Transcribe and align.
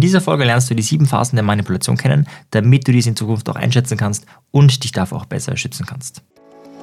In 0.00 0.02
dieser 0.02 0.22
Folge 0.22 0.44
lernst 0.44 0.70
du 0.70 0.74
die 0.74 0.82
sieben 0.82 1.04
Phasen 1.04 1.36
der 1.36 1.42
Manipulation 1.42 1.98
kennen, 1.98 2.26
damit 2.52 2.88
du 2.88 2.92
diese 2.92 3.10
in 3.10 3.16
Zukunft 3.16 3.46
auch 3.50 3.54
einschätzen 3.54 3.98
kannst 3.98 4.24
und 4.50 4.82
dich 4.82 4.92
davor 4.92 5.18
auch 5.18 5.26
besser 5.26 5.58
schützen 5.58 5.84
kannst. 5.84 6.22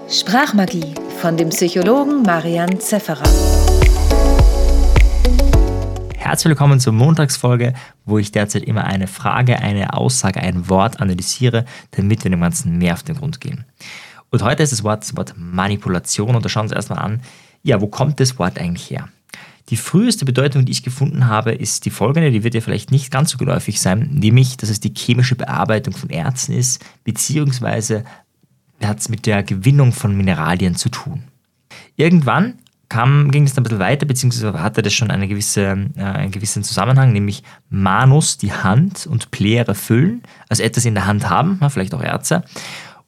Sprachmagie 0.07 0.93
von 1.19 1.35
dem 1.35 1.49
Psychologen 1.49 2.21
Marian 2.21 2.79
Zefferer. 2.79 3.27
Herzlich 6.15 6.49
willkommen 6.49 6.79
zur 6.79 6.93
Montagsfolge, 6.93 7.73
wo 8.05 8.19
ich 8.19 8.31
derzeit 8.31 8.61
immer 8.61 8.83
eine 8.83 9.07
Frage, 9.07 9.57
eine 9.57 9.95
Aussage, 9.95 10.39
ein 10.39 10.69
Wort 10.69 11.01
analysiere, 11.01 11.65
damit 11.89 12.23
wir 12.23 12.29
dem 12.29 12.41
Ganzen 12.41 12.77
mehr 12.77 12.93
auf 12.93 13.01
den 13.01 13.15
Grund 13.15 13.41
gehen. 13.41 13.65
Und 14.29 14.43
heute 14.43 14.61
ist 14.61 14.73
das 14.73 14.83
Wort 14.83 15.01
das 15.01 15.17
Wort 15.17 15.33
Manipulation 15.35 16.35
und 16.35 16.45
da 16.45 16.49
schauen 16.49 16.69
wir 16.69 16.75
uns 16.75 16.87
erstmal 16.87 16.99
an, 16.99 17.21
ja, 17.63 17.81
wo 17.81 17.87
kommt 17.87 18.19
das 18.19 18.37
Wort 18.37 18.59
eigentlich 18.59 18.91
her? 18.91 19.09
Die 19.69 19.77
früheste 19.77 20.23
Bedeutung, 20.23 20.65
die 20.65 20.71
ich 20.71 20.83
gefunden 20.83 21.27
habe, 21.27 21.51
ist 21.51 21.85
die 21.85 21.89
folgende, 21.89 22.31
die 22.31 22.43
wird 22.43 22.53
ja 22.53 22.61
vielleicht 22.61 22.91
nicht 22.91 23.11
ganz 23.11 23.31
so 23.31 23.37
geläufig 23.37 23.81
sein, 23.81 24.09
nämlich, 24.13 24.55
dass 24.55 24.69
es 24.69 24.79
die 24.79 24.93
chemische 24.95 25.35
Bearbeitung 25.35 25.93
von 25.93 26.09
Erzen 26.09 26.53
ist, 26.53 26.83
beziehungsweise 27.03 28.05
hat 28.81 28.99
es 28.99 29.09
mit 29.09 29.25
der 29.25 29.43
Gewinnung 29.43 29.91
von 29.91 30.15
Mineralien 30.15 30.75
zu 30.75 30.89
tun. 30.89 31.23
Irgendwann 31.97 32.59
kam, 32.89 33.31
ging 33.31 33.43
es 33.43 33.57
ein 33.57 33.63
bisschen 33.63 33.79
weiter, 33.79 34.05
beziehungsweise 34.05 34.61
hatte 34.61 34.81
das 34.81 34.93
schon 34.93 35.11
eine 35.11 35.27
gewisse, 35.27 35.89
äh, 35.97 36.01
einen 36.01 36.31
gewissen 36.31 36.63
Zusammenhang, 36.63 37.11
nämlich 37.11 37.43
Manus, 37.69 38.37
die 38.37 38.53
Hand, 38.53 39.07
und 39.07 39.31
Plere 39.31 39.75
füllen, 39.75 40.23
also 40.47 40.63
etwas 40.63 40.85
in 40.85 40.93
der 40.93 41.05
Hand 41.05 41.29
haben, 41.29 41.59
vielleicht 41.69 41.93
auch 41.93 42.01
Erze. 42.01 42.43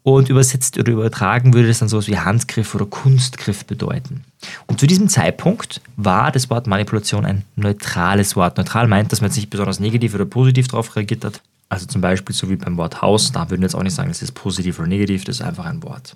Und 0.04 0.30
übersetzt 0.30 0.80
oder 0.80 0.94
übertragen 0.94 1.54
würde 1.54 1.68
das 1.68 1.80
dann 1.80 1.90
sowas 1.90 2.08
wie 2.08 2.18
Handgriff 2.18 2.74
oder 2.74 2.86
Kunstgriff 2.86 3.66
bedeuten. 3.66 4.24
Und 4.66 4.80
zu 4.80 4.88
diesem 4.88 5.10
Zeitpunkt 5.10 5.82
war 5.98 6.32
das 6.32 6.50
Wort 6.50 6.68
Manipulation 6.68 7.26
ein 7.26 7.44
neutrales 7.56 8.36
Wort. 8.36 8.58
Neutral 8.58 8.88
meint, 8.88 9.12
dass 9.12 9.22
man 9.22 9.30
jetzt 9.30 9.38
nicht 9.38 9.50
besonders 9.50 9.80
negativ 9.80 10.16
oder 10.16 10.26
positiv 10.26 10.70
darauf 10.70 10.96
reagiert 10.96 11.26
hat. 11.26 11.42
Also 11.68 11.86
zum 11.86 12.02
Beispiel 12.02 12.36
so 12.36 12.50
wie 12.50 12.56
beim 12.56 12.78
Wort 12.78 13.02
Haus, 13.02 13.32
da 13.32 13.50
würden 13.50 13.62
wir 13.62 13.68
jetzt 13.68 13.76
auch 13.76 13.84
nicht 13.84 13.94
sagen, 13.94 14.10
das 14.10 14.24
ist 14.24 14.32
positiv 14.32 14.80
oder 14.80 14.88
negativ, 14.88 15.24
das 15.26 15.36
ist 15.36 15.42
einfach 15.46 15.66
ein 15.66 15.84
Wort. 15.84 16.16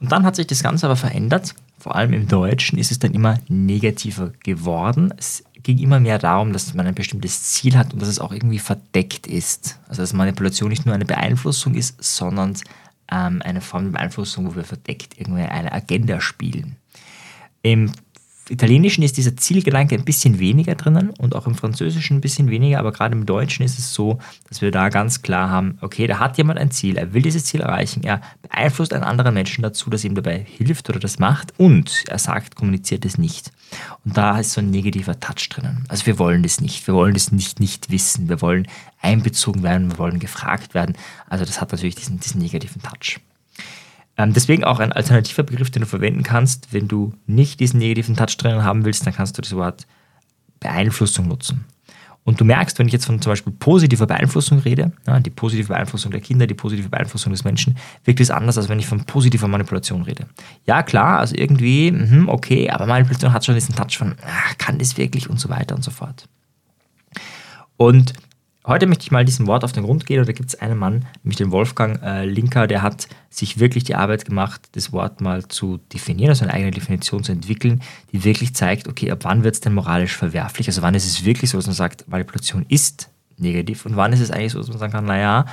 Und 0.00 0.10
dann 0.10 0.24
hat 0.24 0.34
sich 0.34 0.46
das 0.46 0.62
Ganze 0.62 0.86
aber 0.86 0.96
verändert. 0.96 1.54
Vor 1.78 1.94
allem 1.94 2.12
im 2.12 2.26
Deutschen 2.26 2.78
ist 2.78 2.90
es 2.90 2.98
dann 2.98 3.14
immer 3.14 3.38
negativer 3.48 4.32
geworden. 4.42 5.14
Es 5.16 5.44
ging 5.62 5.78
immer 5.78 6.00
mehr 6.00 6.18
darum, 6.18 6.52
dass 6.52 6.74
man 6.74 6.86
ein 6.86 6.94
bestimmtes 6.94 7.44
Ziel 7.44 7.76
hat 7.76 7.92
und 7.92 8.02
dass 8.02 8.08
es 8.08 8.18
auch 8.18 8.32
irgendwie 8.32 8.58
verdeckt 8.58 9.28
ist. 9.28 9.78
Also 9.88 10.02
dass 10.02 10.12
Manipulation 10.12 10.70
nicht 10.70 10.86
nur 10.86 10.94
eine 10.94 11.04
Beeinflussung 11.04 11.74
ist, 11.74 12.02
sondern 12.02 12.54
ähm, 13.10 13.42
eine 13.42 13.60
Form 13.60 13.84
der 13.84 13.98
Beeinflussung, 13.98 14.46
wo 14.46 14.56
wir 14.56 14.64
verdeckt 14.64 15.18
irgendwie 15.18 15.42
eine 15.42 15.72
Agenda 15.72 16.20
spielen. 16.20 16.76
Im 17.62 17.92
Italienischen 18.50 19.02
ist 19.02 19.16
dieser 19.16 19.36
Zielgedanke 19.36 19.94
ein 19.94 20.04
bisschen 20.04 20.38
weniger 20.38 20.74
drinnen 20.74 21.10
und 21.10 21.34
auch 21.34 21.46
im 21.46 21.54
Französischen 21.54 22.18
ein 22.18 22.20
bisschen 22.20 22.50
weniger, 22.50 22.78
aber 22.78 22.92
gerade 22.92 23.14
im 23.14 23.26
Deutschen 23.26 23.64
ist 23.64 23.78
es 23.78 23.92
so, 23.92 24.18
dass 24.48 24.62
wir 24.62 24.70
da 24.70 24.88
ganz 24.88 25.22
klar 25.22 25.50
haben, 25.50 25.78
okay, 25.80 26.06
da 26.06 26.18
hat 26.18 26.38
jemand 26.38 26.58
ein 26.58 26.70
Ziel, 26.70 26.96
er 26.96 27.12
will 27.12 27.22
dieses 27.22 27.44
Ziel 27.44 27.60
erreichen, 27.60 28.02
er 28.02 28.20
beeinflusst 28.42 28.92
einen 28.92 29.04
anderen 29.04 29.34
Menschen 29.34 29.62
dazu, 29.62 29.90
dass 29.90 30.04
ihm 30.04 30.14
dabei 30.14 30.38
hilft 30.38 30.88
oder 30.88 30.98
das 30.98 31.18
macht 31.18 31.52
und 31.58 32.04
er 32.08 32.18
sagt, 32.18 32.56
kommuniziert 32.56 33.04
es 33.04 33.18
nicht. 33.18 33.52
Und 34.04 34.16
da 34.16 34.38
ist 34.38 34.52
so 34.52 34.60
ein 34.60 34.70
negativer 34.70 35.20
Touch 35.20 35.48
drinnen. 35.50 35.84
Also 35.88 36.06
wir 36.06 36.18
wollen 36.18 36.42
das 36.42 36.60
nicht, 36.60 36.86
wir 36.86 36.94
wollen 36.94 37.14
das 37.14 37.32
nicht 37.32 37.60
nicht 37.60 37.90
wissen, 37.90 38.28
wir 38.28 38.40
wollen 38.40 38.66
einbezogen 39.00 39.62
werden, 39.62 39.90
wir 39.90 39.98
wollen 39.98 40.18
gefragt 40.18 40.74
werden. 40.74 40.96
Also 41.28 41.44
das 41.44 41.60
hat 41.60 41.72
natürlich 41.72 41.96
diesen, 41.96 42.18
diesen 42.20 42.40
negativen 42.40 42.82
Touch. 42.82 43.20
Ähm, 44.18 44.32
deswegen 44.32 44.64
auch 44.64 44.80
ein 44.80 44.92
alternativer 44.92 45.44
Begriff, 45.44 45.70
den 45.70 45.82
du 45.82 45.86
verwenden 45.86 46.24
kannst, 46.24 46.72
wenn 46.72 46.88
du 46.88 47.14
nicht 47.26 47.60
diesen 47.60 47.78
negativen 47.78 48.16
Touch 48.16 48.36
drinnen 48.36 48.64
haben 48.64 48.84
willst, 48.84 49.06
dann 49.06 49.14
kannst 49.14 49.38
du 49.38 49.42
das 49.42 49.54
Wort 49.54 49.86
Beeinflussung 50.60 51.28
nutzen. 51.28 51.64
Und 52.24 52.38
du 52.40 52.44
merkst, 52.44 52.78
wenn 52.78 52.88
ich 52.88 52.92
jetzt 52.92 53.06
von 53.06 53.22
zum 53.22 53.32
Beispiel 53.32 53.54
positiver 53.54 54.06
Beeinflussung 54.06 54.58
rede, 54.58 54.92
ja, 55.06 55.18
die 55.18 55.30
positive 55.30 55.68
Beeinflussung 55.68 56.10
der 56.10 56.20
Kinder, 56.20 56.46
die 56.46 56.52
positive 56.52 56.90
Beeinflussung 56.90 57.32
des 57.32 57.44
Menschen, 57.44 57.78
wirkt 58.04 58.20
es 58.20 58.30
anders, 58.30 58.58
als 58.58 58.68
wenn 58.68 58.78
ich 58.78 58.86
von 58.86 59.04
positiver 59.04 59.48
Manipulation 59.48 60.02
rede. 60.02 60.26
Ja, 60.66 60.82
klar, 60.82 61.20
also 61.20 61.34
irgendwie, 61.34 61.90
mh, 61.90 62.30
okay, 62.30 62.68
aber 62.68 62.84
Manipulation 62.84 63.32
hat 63.32 63.46
schon 63.46 63.54
diesen 63.54 63.74
Touch 63.74 63.96
von, 63.96 64.16
ach, 64.26 64.58
kann 64.58 64.78
das 64.78 64.98
wirklich 64.98 65.30
und 65.30 65.40
so 65.40 65.48
weiter 65.48 65.74
und 65.74 65.82
so 65.82 65.90
fort. 65.90 66.28
Und 67.78 68.12
Heute 68.68 68.86
möchte 68.86 69.04
ich 69.04 69.10
mal 69.10 69.24
diesem 69.24 69.46
Wort 69.46 69.64
auf 69.64 69.72
den 69.72 69.84
Grund 69.84 70.04
gehen. 70.04 70.20
Und 70.20 70.28
da 70.28 70.32
gibt 70.32 70.50
es 70.50 70.60
einen 70.60 70.76
Mann, 70.76 71.06
nämlich 71.22 71.38
den 71.38 71.50
Wolfgang 71.50 72.02
äh, 72.02 72.26
Linker, 72.26 72.66
der 72.66 72.82
hat 72.82 73.08
sich 73.30 73.58
wirklich 73.58 73.84
die 73.84 73.94
Arbeit 73.94 74.26
gemacht, 74.26 74.68
das 74.72 74.92
Wort 74.92 75.22
mal 75.22 75.48
zu 75.48 75.78
definieren, 75.90 76.28
also 76.28 76.44
eine 76.44 76.52
eigene 76.52 76.70
Definition 76.70 77.24
zu 77.24 77.32
entwickeln, 77.32 77.80
die 78.12 78.24
wirklich 78.24 78.54
zeigt, 78.54 78.86
okay, 78.86 79.10
ab 79.10 79.20
wann 79.22 79.42
wird 79.42 79.54
es 79.54 79.62
denn 79.62 79.72
moralisch 79.72 80.14
verwerflich? 80.14 80.68
Also 80.68 80.82
wann 80.82 80.94
ist 80.94 81.06
es 81.06 81.24
wirklich 81.24 81.48
so, 81.48 81.56
dass 81.56 81.66
man 81.66 81.76
sagt, 81.76 82.08
Manipulation 82.08 82.66
ist 82.68 83.08
negativ 83.38 83.86
und 83.86 83.96
wann 83.96 84.12
ist 84.12 84.20
es 84.20 84.30
eigentlich 84.30 84.52
so, 84.52 84.58
dass 84.58 84.68
man 84.68 84.78
sagen 84.78 84.92
kann, 84.92 85.06
naja, 85.06 85.46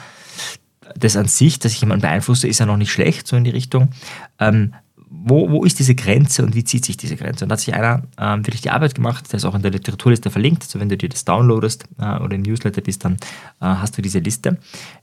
das 0.98 1.16
an 1.16 1.30
sich, 1.30 1.58
dass 1.58 1.72
ich 1.72 1.80
jemanden 1.80 2.02
beeinflusse, 2.02 2.50
ist 2.50 2.60
ja 2.60 2.66
noch 2.66 2.76
nicht 2.76 2.92
schlecht, 2.92 3.28
so 3.28 3.38
in 3.38 3.46
die 3.46 3.50
Richtung. 3.50 3.92
Ähm, 4.40 4.74
wo, 5.10 5.50
wo 5.50 5.64
ist 5.64 5.80
diese 5.80 5.96
Grenze 5.96 6.44
und 6.44 6.56
wie 6.56 6.64
zieht 6.64 6.86
sich 6.86 6.98
diese 6.98 7.16
Grenze? 7.16 7.46
Und 7.46 7.50
da 7.50 7.54
hat 7.54 7.60
sich 7.60 7.74
einer 7.74 8.04
ähm, 8.18 8.46
wirklich 8.46 8.62
die 8.62 8.70
Arbeit 8.70 8.96
gemacht, 8.96 9.32
der 9.32 9.38
ist 9.38 9.46
auch 9.46 9.56
in 9.56 9.62
der 9.62 9.72
Literaturliste 9.72 10.30
verlinkt. 10.30 10.64
Also 10.64 10.80
wenn 10.80 10.90
du 10.90 10.98
dir 10.98 11.10
das 11.10 11.26
downloadest 11.26 11.86
äh, 12.00 12.18
oder 12.20 12.36
im 12.36 12.42
Newsletter 12.42 12.82
bist, 12.82 13.06
dann 13.06 13.14
äh, 13.14 13.18
hast 13.66 13.98
du 13.98 14.02
diese 14.02 14.20
Liste, 14.20 14.58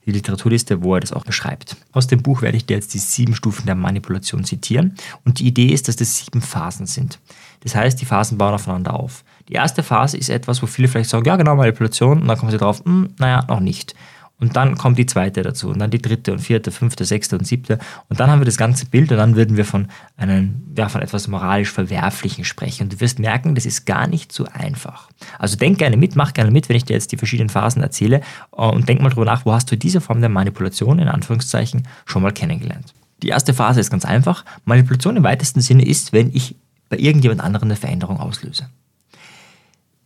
die 0.07 0.13
Literaturliste, 0.13 0.83
wo 0.83 0.95
er 0.95 1.01
das 1.01 1.13
auch 1.13 1.25
beschreibt. 1.25 1.77
Aus 1.93 2.07
dem 2.07 2.23
Buch 2.23 2.43
werde 2.43 2.57
ich 2.57 2.67
dir 2.67 2.75
jetzt 2.75 2.95
die 2.95 2.99
sieben 2.99 3.35
Stufen 3.35 3.67
der 3.67 3.75
Manipulation 3.75 4.45
zitieren. 4.45 4.95
Und 5.25 5.39
die 5.39 5.47
Idee 5.47 5.69
ist, 5.69 5.89
dass 5.89 5.97
das 5.97 6.19
sieben 6.19 6.41
Phasen 6.41 6.87
sind. 6.87 7.19
Das 7.61 7.75
heißt, 7.75 8.01
die 8.01 8.05
Phasen 8.05 8.39
bauen 8.39 8.55
aufeinander 8.55 8.95
auf. 8.95 9.25
Die 9.49 9.55
erste 9.55 9.83
Phase 9.83 10.17
ist 10.17 10.31
etwas, 10.31 10.63
wo 10.63 10.67
viele 10.67 10.89
vielleicht 10.89 11.11
sagen, 11.11 11.25
ja 11.25 11.37
genau, 11.37 11.57
Manipulation, 11.57 12.23
und 12.23 12.29
dann 12.29 12.39
kommen 12.39 12.51
sie 12.51 12.59
drauf, 12.59 12.83
hm, 12.85 13.11
naja, 13.19 13.45
noch 13.49 13.61
nicht. 13.61 13.95
Und 14.43 14.57
dann 14.57 14.77
kommt 14.77 14.99
die 14.99 15.07
zweite 15.07 15.43
dazu 15.43 15.69
und 15.69 15.79
dann 15.79 15.93
die 15.93 16.03
dritte 16.03 16.33
und 16.33 16.41
vierte, 16.41 16.73
fünfte, 16.73 17.05
sechste 17.05 17.39
und 17.39 17.47
siebte. 17.47 17.79
Und 18.09 18.19
dann 18.19 18.29
haben 18.29 18.41
wir 18.41 18.45
das 18.45 18.57
ganze 18.57 18.87
Bild 18.87 19.13
und 19.13 19.19
dann 19.19 19.37
würden 19.37 19.57
wir 19.57 19.65
von 19.65 19.87
einem, 20.17 20.65
ja, 20.77 20.89
von 20.89 21.01
etwas 21.01 21.29
moralisch 21.29 21.71
Verwerflichen 21.71 22.45
sprechen. 22.45 22.83
Und 22.83 22.95
du 22.95 23.01
wirst 23.01 23.21
merken, 23.21 23.55
das 23.55 23.67
ist 23.67 23.87
gar 23.87 24.09
nicht 24.09 24.33
so 24.33 24.45
einfach. 24.53 25.09
Also 25.39 25.57
denk 25.57 25.79
gerne 25.79 25.97
mit, 25.97 26.17
mach 26.17 26.35
gerne 26.35 26.51
mit, 26.51 26.69
wenn 26.69 26.75
ich 26.75 26.85
dir 26.85 26.95
jetzt 26.95 27.13
die 27.13 27.17
verschiedenen 27.17 27.51
Phasen 27.51 27.85
erzähle 27.85 28.21
äh, 28.57 28.63
und 28.63 28.89
denk 28.89 29.01
mal 29.01 29.11
drüber 29.11 29.27
nach, 29.27 29.47
wo 29.47 29.53
hast 29.53 29.71
du 29.71 29.77
diese 29.77 30.01
Form 30.01 30.19
der 30.19 30.29
Manipulation 30.29 30.99
in 30.99 31.07
Anführungszeichen 31.07 31.87
schon 32.05 32.23
mal 32.23 32.33
kennengelernt. 32.33 32.95
Die 33.23 33.29
erste 33.29 33.55
Phase 33.55 33.79
ist 33.79 33.93
ganz 33.93 34.05
einfach. 34.05 34.45
Manipulation 34.65 35.17
im 35.17 35.23
weitesten 35.23 35.61
Sinne 35.61 35.87
ist, 35.87 36.13
wenn 36.13 36.35
ich 36.35 36.57
bei 36.89 36.99
irgendjemand 36.99 37.43
anderem 37.43 37.69
eine 37.69 37.77
Veränderung 37.77 38.19
auslöse. 38.19 38.69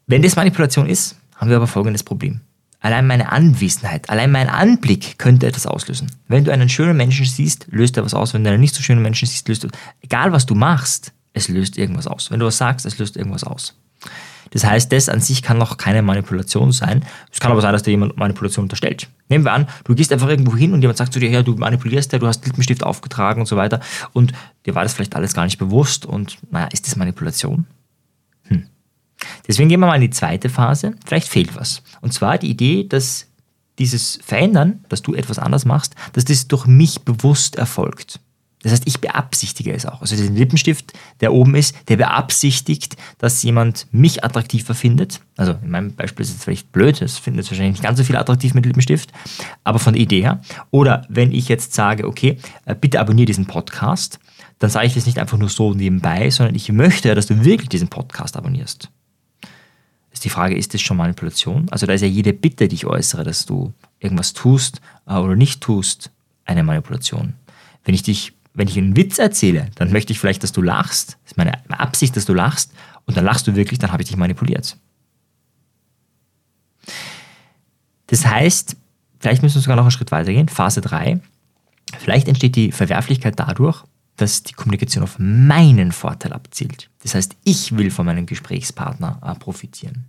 Wenn 0.07 0.21
das 0.21 0.37
Manipulation 0.37 0.87
ist, 0.87 1.17
haben 1.37 1.49
wir 1.49 1.57
aber 1.57 1.67
folgendes 1.67 2.03
Problem. 2.03 2.43
Allein 2.81 3.06
meine 3.06 3.32
Anwesenheit, 3.32 4.10
allein 4.10 4.31
mein 4.31 4.48
Anblick 4.48 5.19
könnte 5.19 5.47
etwas 5.47 5.66
auslösen. 5.66 6.10
Wenn 6.28 6.44
du 6.44 6.53
einen 6.53 6.69
schönen 6.69 6.97
Menschen 6.97 7.25
siehst, 7.25 7.66
löst 7.70 7.97
er 7.97 8.04
was 8.04 8.14
aus. 8.14 8.34
Wenn 8.34 8.44
du 8.44 8.50
einen 8.50 8.60
nicht 8.60 8.75
so 8.75 8.82
schönen 8.82 9.03
Menschen 9.03 9.26
siehst, 9.26 9.48
löst 9.48 9.64
er. 9.64 9.70
Egal 10.03 10.32
was 10.32 10.47
du 10.47 10.54
machst, 10.54 11.12
es 11.32 11.48
löst 11.48 11.78
irgendwas 11.78 12.06
aus. 12.06 12.31
Wenn 12.31 12.41
du 12.41 12.47
was 12.47 12.59
sagst, 12.59 12.87
es 12.87 12.98
löst 12.98 13.16
irgendwas 13.16 13.44
aus. 13.44 13.75
Das 14.50 14.64
heißt, 14.64 14.92
das 14.92 15.09
an 15.09 15.20
sich 15.20 15.42
kann 15.42 15.59
noch 15.59 15.76
keine 15.76 16.03
Manipulation 16.03 16.72
sein. 16.72 17.04
Es 17.32 17.41
kann 17.41 17.50
aber 17.50 17.60
sein, 17.60 17.72
dass 17.72 17.82
dir 17.82 17.91
jemand 17.91 18.16
Manipulation 18.16 18.64
unterstellt. 18.64 19.08
Nehmen 19.28 19.44
wir 19.44 19.53
an, 19.53 19.66
du 19.84 19.94
gehst 19.94 20.12
einfach 20.12 20.28
irgendwo 20.28 20.56
hin 20.56 20.72
und 20.72 20.82
jemand 20.82 20.98
sagt 20.98 21.12
zu 21.12 21.19
dir, 21.19 21.28
ja, 21.28 21.43
du 21.43 21.56
manipulierst 21.56 22.12
ja, 22.12 22.19
du 22.19 22.26
hast 22.26 22.47
Lippenstift 22.47 22.84
aufgetragen 22.84 23.41
und 23.41 23.47
so 23.47 23.56
weiter. 23.56 23.81
Und 24.12 24.32
dir 24.64 24.75
war 24.75 24.84
das 24.84 24.94
vielleicht 24.94 25.16
alles 25.16 25.34
gar 25.34 25.44
nicht 25.44 25.58
bewusst. 25.58 26.06
Und 26.06 26.38
naja, 26.50 26.69
ist 26.72 26.87
das 26.87 26.97
Manipulation? 26.97 27.66
Deswegen 29.47 29.69
gehen 29.69 29.81
wir 29.81 29.87
mal 29.87 29.94
in 29.94 30.00
die 30.03 30.10
zweite 30.10 30.49
Phase. 30.49 30.94
Vielleicht 31.04 31.28
fehlt 31.28 31.56
was. 31.56 31.82
Und 32.00 32.12
zwar 32.12 32.38
die 32.38 32.50
Idee, 32.50 32.84
dass 32.84 33.27
dieses 33.78 34.19
Verändern, 34.25 34.84
dass 34.88 35.03
du 35.03 35.15
etwas 35.15 35.38
anders 35.38 35.65
machst, 35.65 35.94
dass 36.15 36.25
das 36.25 36.49
durch 36.49 36.66
mich 36.66 37.03
bewusst 37.03 37.56
erfolgt. 37.56 38.21
Das 38.62 38.72
heißt, 38.72 38.87
ich 38.87 39.00
beabsichtige 39.00 39.72
es 39.72 39.87
auch. 39.87 40.00
Also 40.00 40.16
der 40.16 40.31
Lippenstift, 40.31 40.93
der 41.21 41.32
oben 41.32 41.55
ist, 41.55 41.76
der 41.88 41.99
beabsichtigt, 41.99 42.97
dass 43.19 43.43
jemand 43.43 43.87
mich 43.93 44.25
attraktiver 44.25 44.75
findet. 44.75 45.21
Also 45.37 45.55
in 45.62 45.71
meinem 45.71 45.94
Beispiel 45.94 46.25
ist 46.25 46.34
es 46.34 46.43
vielleicht 46.43 46.72
blöd, 46.72 47.00
das 47.00 47.19
findet 47.19 47.44
es 47.44 47.50
wahrscheinlich 47.50 47.75
nicht 47.75 47.84
ganz 47.84 47.99
so 47.99 48.05
viel 48.05 48.16
attraktiv 48.16 48.55
mit 48.55 48.67
Lippenstift, 48.67 49.12
aber 49.62 49.79
von 49.79 49.93
der 49.93 50.02
Idee 50.02 50.23
her. 50.23 50.41
Oder 50.70 51.06
wenn 51.08 51.32
ich 51.32 51.49
jetzt 51.49 51.75
sage, 51.75 52.08
okay, 52.08 52.38
äh, 52.64 52.75
bitte 52.75 52.99
abonniere 52.99 53.26
diesen 53.26 53.46
Podcast, 53.46 54.19
dann 54.58 54.70
sage 54.70 54.87
ich 54.87 54.94
das 54.94 55.06
nicht 55.06 55.19
einfach 55.19 55.38
nur 55.38 55.50
so 55.50 55.75
nebenbei, 55.75 56.31
sondern 56.31 56.55
ich 56.55 56.73
möchte, 56.73 57.14
dass 57.14 57.26
du 57.26 57.44
wirklich 57.44 57.69
diesen 57.69 57.88
Podcast 57.88 58.37
abonnierst 58.37 58.91
ist 60.17 60.25
die 60.25 60.31
Frage, 60.31 60.57
ist 60.57 60.73
das 60.73 60.81
schon 60.81 60.97
Manipulation? 60.97 61.67
Also 61.71 61.85
da 61.85 61.93
ist 61.93 62.01
ja 62.01 62.07
jede 62.07 62.33
Bitte, 62.33 62.69
die 62.69 62.75
ich 62.75 62.87
äußere, 62.87 63.23
dass 63.23 63.45
du 63.45 63.75
irgendwas 64.01 64.33
tust 64.33 64.81
äh, 65.07 65.13
oder 65.13 65.37
nicht 65.37 65.61
tust, 65.61 66.11
eine 66.47 66.63
Manipulation. 66.63 67.35
Wenn 67.85 67.95
ich 67.95 68.03
dich, 68.03 68.33
wenn 68.55 68.67
ich 68.67 68.79
einen 68.79 68.97
Witz 68.97 69.19
erzähle, 69.19 69.67
dann 69.75 69.93
möchte 69.93 70.15
ich 70.15 70.19
vielleicht, 70.19 70.43
dass 70.43 70.53
du 70.53 70.63
lachst. 70.63 71.19
Das 71.23 71.33
ist 71.33 71.37
meine 71.37 71.53
Absicht, 71.69 72.17
dass 72.17 72.25
du 72.25 72.33
lachst 72.33 72.73
und 73.05 73.19
dann 73.19 73.27
lachst 73.27 73.47
du 73.47 73.57
wirklich, 73.57 73.79
dann 73.79 73.93
habe 73.93 74.03
ich 74.03 74.09
dich 74.09 74.17
manipuliert. 74.17 74.79
Das 78.07 78.25
heißt, 78.25 78.75
vielleicht 79.21 79.43
müssen 79.43 79.57
wir 79.57 79.61
sogar 79.61 79.77
noch 79.77 79.85
einen 79.85 79.91
Schritt 79.91 80.13
weiter 80.13 80.33
gehen. 80.33 80.49
Phase 80.49 80.81
3. 80.81 81.21
Vielleicht 81.99 82.27
entsteht 82.27 82.57
die 82.57 82.73
Verwerflichkeit 82.73 83.39
dadurch, 83.39 83.85
dass 84.17 84.43
die 84.43 84.55
Kommunikation 84.55 85.05
auf 85.05 85.19
meinen 85.19 85.93
Vorteil 85.93 86.33
abzielt. 86.33 86.89
Das 87.03 87.15
heißt, 87.15 87.37
ich 87.45 87.77
will 87.77 87.91
von 87.91 88.07
meinem 88.07 88.27
Gesprächspartner 88.27 89.21
äh, 89.23 89.35
profitieren. 89.35 90.07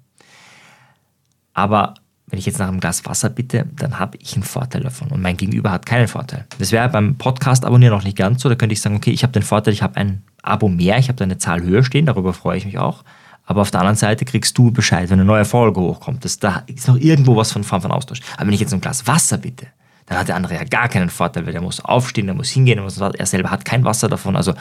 Aber 1.54 1.96
wenn 2.28 2.40
ich 2.40 2.46
jetzt 2.46 2.60
nach 2.60 2.68
einem 2.68 2.80
Glas 2.80 3.06
Wasser 3.06 3.30
bitte, 3.30 3.66
dann 3.76 4.00
habe 4.00 4.18
ich 4.22 4.34
einen 4.34 4.44
Vorteil 4.44 4.82
davon 4.82 5.10
und 5.10 5.22
mein 5.22 5.38
Gegenüber 5.38 5.72
hat 5.72 5.86
keinen 5.86 6.08
Vorteil. 6.08 6.46
Das 6.60 6.72
wäre 6.72 6.90
beim 6.90 7.18
Podcast 7.18 7.64
abonnieren 7.64 7.94
noch 7.94 8.04
nicht 8.04 8.18
ganz 8.18 8.42
so. 8.42 8.50
Da 8.50 8.56
könnte 8.56 8.74
ich 8.74 8.82
sagen, 8.82 8.98
okay, 8.98 9.12
ich 9.12 9.24
habe 9.24 9.34
den 9.34 9.44
Vorteil, 9.44 9.74
ich 9.74 9.82
habe 9.82 9.96
ein 9.96 10.24
Abo 10.44 10.68
mehr, 10.68 10.98
ich 10.98 11.08
habe 11.08 11.16
da 11.16 11.24
eine 11.24 11.38
Zahl 11.38 11.62
höher 11.64 11.84
stehen, 11.84 12.06
darüber 12.06 12.34
freue 12.34 12.58
ich 12.58 12.66
mich 12.66 12.78
auch. 12.78 13.04
Aber 13.46 13.62
auf 13.62 13.72
der 13.72 13.80
anderen 13.80 13.96
Seite 13.96 14.26
kriegst 14.26 14.58
du 14.58 14.72
Bescheid, 14.72 15.10
wenn 15.10 15.20
eine 15.20 15.26
neue 15.26 15.46
Folge 15.46 15.80
hochkommt. 15.80 16.26
Das, 16.26 16.38
da 16.38 16.64
ist 16.68 16.88
noch 16.90 16.98
irgendwo 16.98 17.38
was 17.38 17.54
von 17.54 17.64
Form 17.64 17.82
von 17.82 17.92
Austausch. 17.94 18.20
Aber 18.36 18.48
wenn 18.48 18.54
ich 18.54 18.60
jetzt 18.60 18.74
ein 18.74 18.82
Glas 18.82 19.08
Wasser 19.08 19.38
bitte, 19.38 19.68
dann 20.08 20.18
hat 20.18 20.30
der 20.30 20.38
andere 20.38 20.56
ja 20.56 20.64
gar 20.64 20.88
keinen 20.88 21.10
Vorteil, 21.10 21.46
weil 21.46 21.52
der 21.52 21.62
muss 21.62 21.84
aufstehen, 21.84 22.28
der 22.28 22.36
muss 22.36 22.50
hingehen, 22.50 22.82
muss, 22.82 22.98
er 22.98 23.26
selber 23.26 23.52
hat 23.52 23.66
kein 23.66 23.84
Wasser 23.84 24.08
davon. 24.08 24.36
Also 24.38 24.54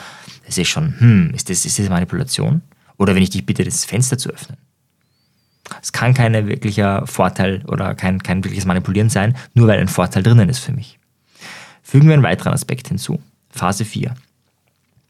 es 0.45 0.57
ist 0.57 0.67
schon, 0.67 0.99
hm, 0.99 1.31
ist 1.33 1.49
das, 1.49 1.65
ist 1.65 1.79
das 1.79 1.89
Manipulation? 1.89 2.61
Oder 2.97 3.15
wenn 3.15 3.23
ich 3.23 3.29
dich 3.29 3.45
bitte, 3.45 3.63
das 3.63 3.85
Fenster 3.85 4.17
zu 4.17 4.29
öffnen. 4.29 4.57
Es 5.81 5.93
kann 5.93 6.13
kein 6.13 6.33
wirklicher 6.47 7.07
Vorteil 7.07 7.63
oder 7.65 7.95
kein, 7.95 8.21
kein 8.21 8.43
wirkliches 8.43 8.65
Manipulieren 8.65 9.09
sein, 9.09 9.37
nur 9.53 9.67
weil 9.67 9.79
ein 9.79 9.87
Vorteil 9.87 10.21
drinnen 10.21 10.49
ist 10.49 10.59
für 10.59 10.73
mich. 10.73 10.99
Fügen 11.81 12.07
wir 12.07 12.13
einen 12.13 12.23
weiteren 12.23 12.53
Aspekt 12.53 12.89
hinzu. 12.89 13.21
Phase 13.49 13.85
4. 13.85 14.13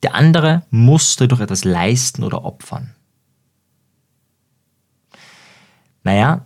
Der 0.03 0.13
andere 0.13 0.63
muss 0.69 1.15
dadurch 1.15 1.41
etwas 1.41 1.63
leisten 1.63 2.23
oder 2.23 2.45
opfern. 2.45 2.93
Naja, 6.03 6.45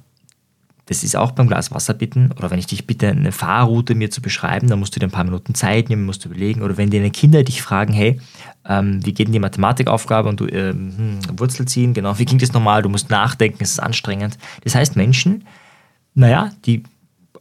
das 0.88 1.04
ist 1.04 1.16
auch 1.16 1.32
beim 1.32 1.48
Glas 1.48 1.72
Wasser 1.72 1.94
bitten 1.94 2.32
oder 2.38 2.52
wenn 2.52 2.60
ich 2.60 2.66
dich 2.68 2.88
bitte, 2.88 3.10
eine 3.10 3.32
Fahrroute 3.32 3.96
mir 3.96 4.10
zu 4.10 4.22
beschreiben, 4.22 4.68
dann 4.68 4.80
musst 4.80 4.96
du 4.96 5.00
dir 5.00 5.08
ein 5.08 5.12
paar 5.12 5.24
Minuten 5.24 5.54
Zeit 5.54 5.90
nehmen, 5.90 6.06
musst 6.06 6.26
du 6.26 6.30
überlegen. 6.30 6.62
Oder 6.62 6.78
wenn 6.78 6.90
deine 6.90 7.12
Kinder 7.12 7.44
dich 7.44 7.62
fragen, 7.62 7.94
hey, 7.94 8.20
ähm, 8.68 9.06
wie 9.06 9.14
geht 9.14 9.28
denn 9.28 9.34
die 9.34 9.40
Mathematikaufgabe 9.40 10.28
und 10.28 10.40
du 10.40 10.48
ähm, 10.48 11.20
hm, 11.28 11.40
Wurzel 11.40 11.68
ziehen, 11.68 11.94
genau, 11.94 12.18
wie 12.20 12.26
ging 12.26 12.40
das 12.40 12.54
normal, 12.54 12.82
du 12.82 12.90
musst 12.90 13.10
nachdenken, 13.10 13.60
es 13.62 13.72
ist 13.72 13.80
anstrengend. 13.80 14.38
Das 14.64 14.76
heißt, 14.76 14.96
Menschen, 14.96 15.46
naja, 16.14 16.52
die 16.66 16.84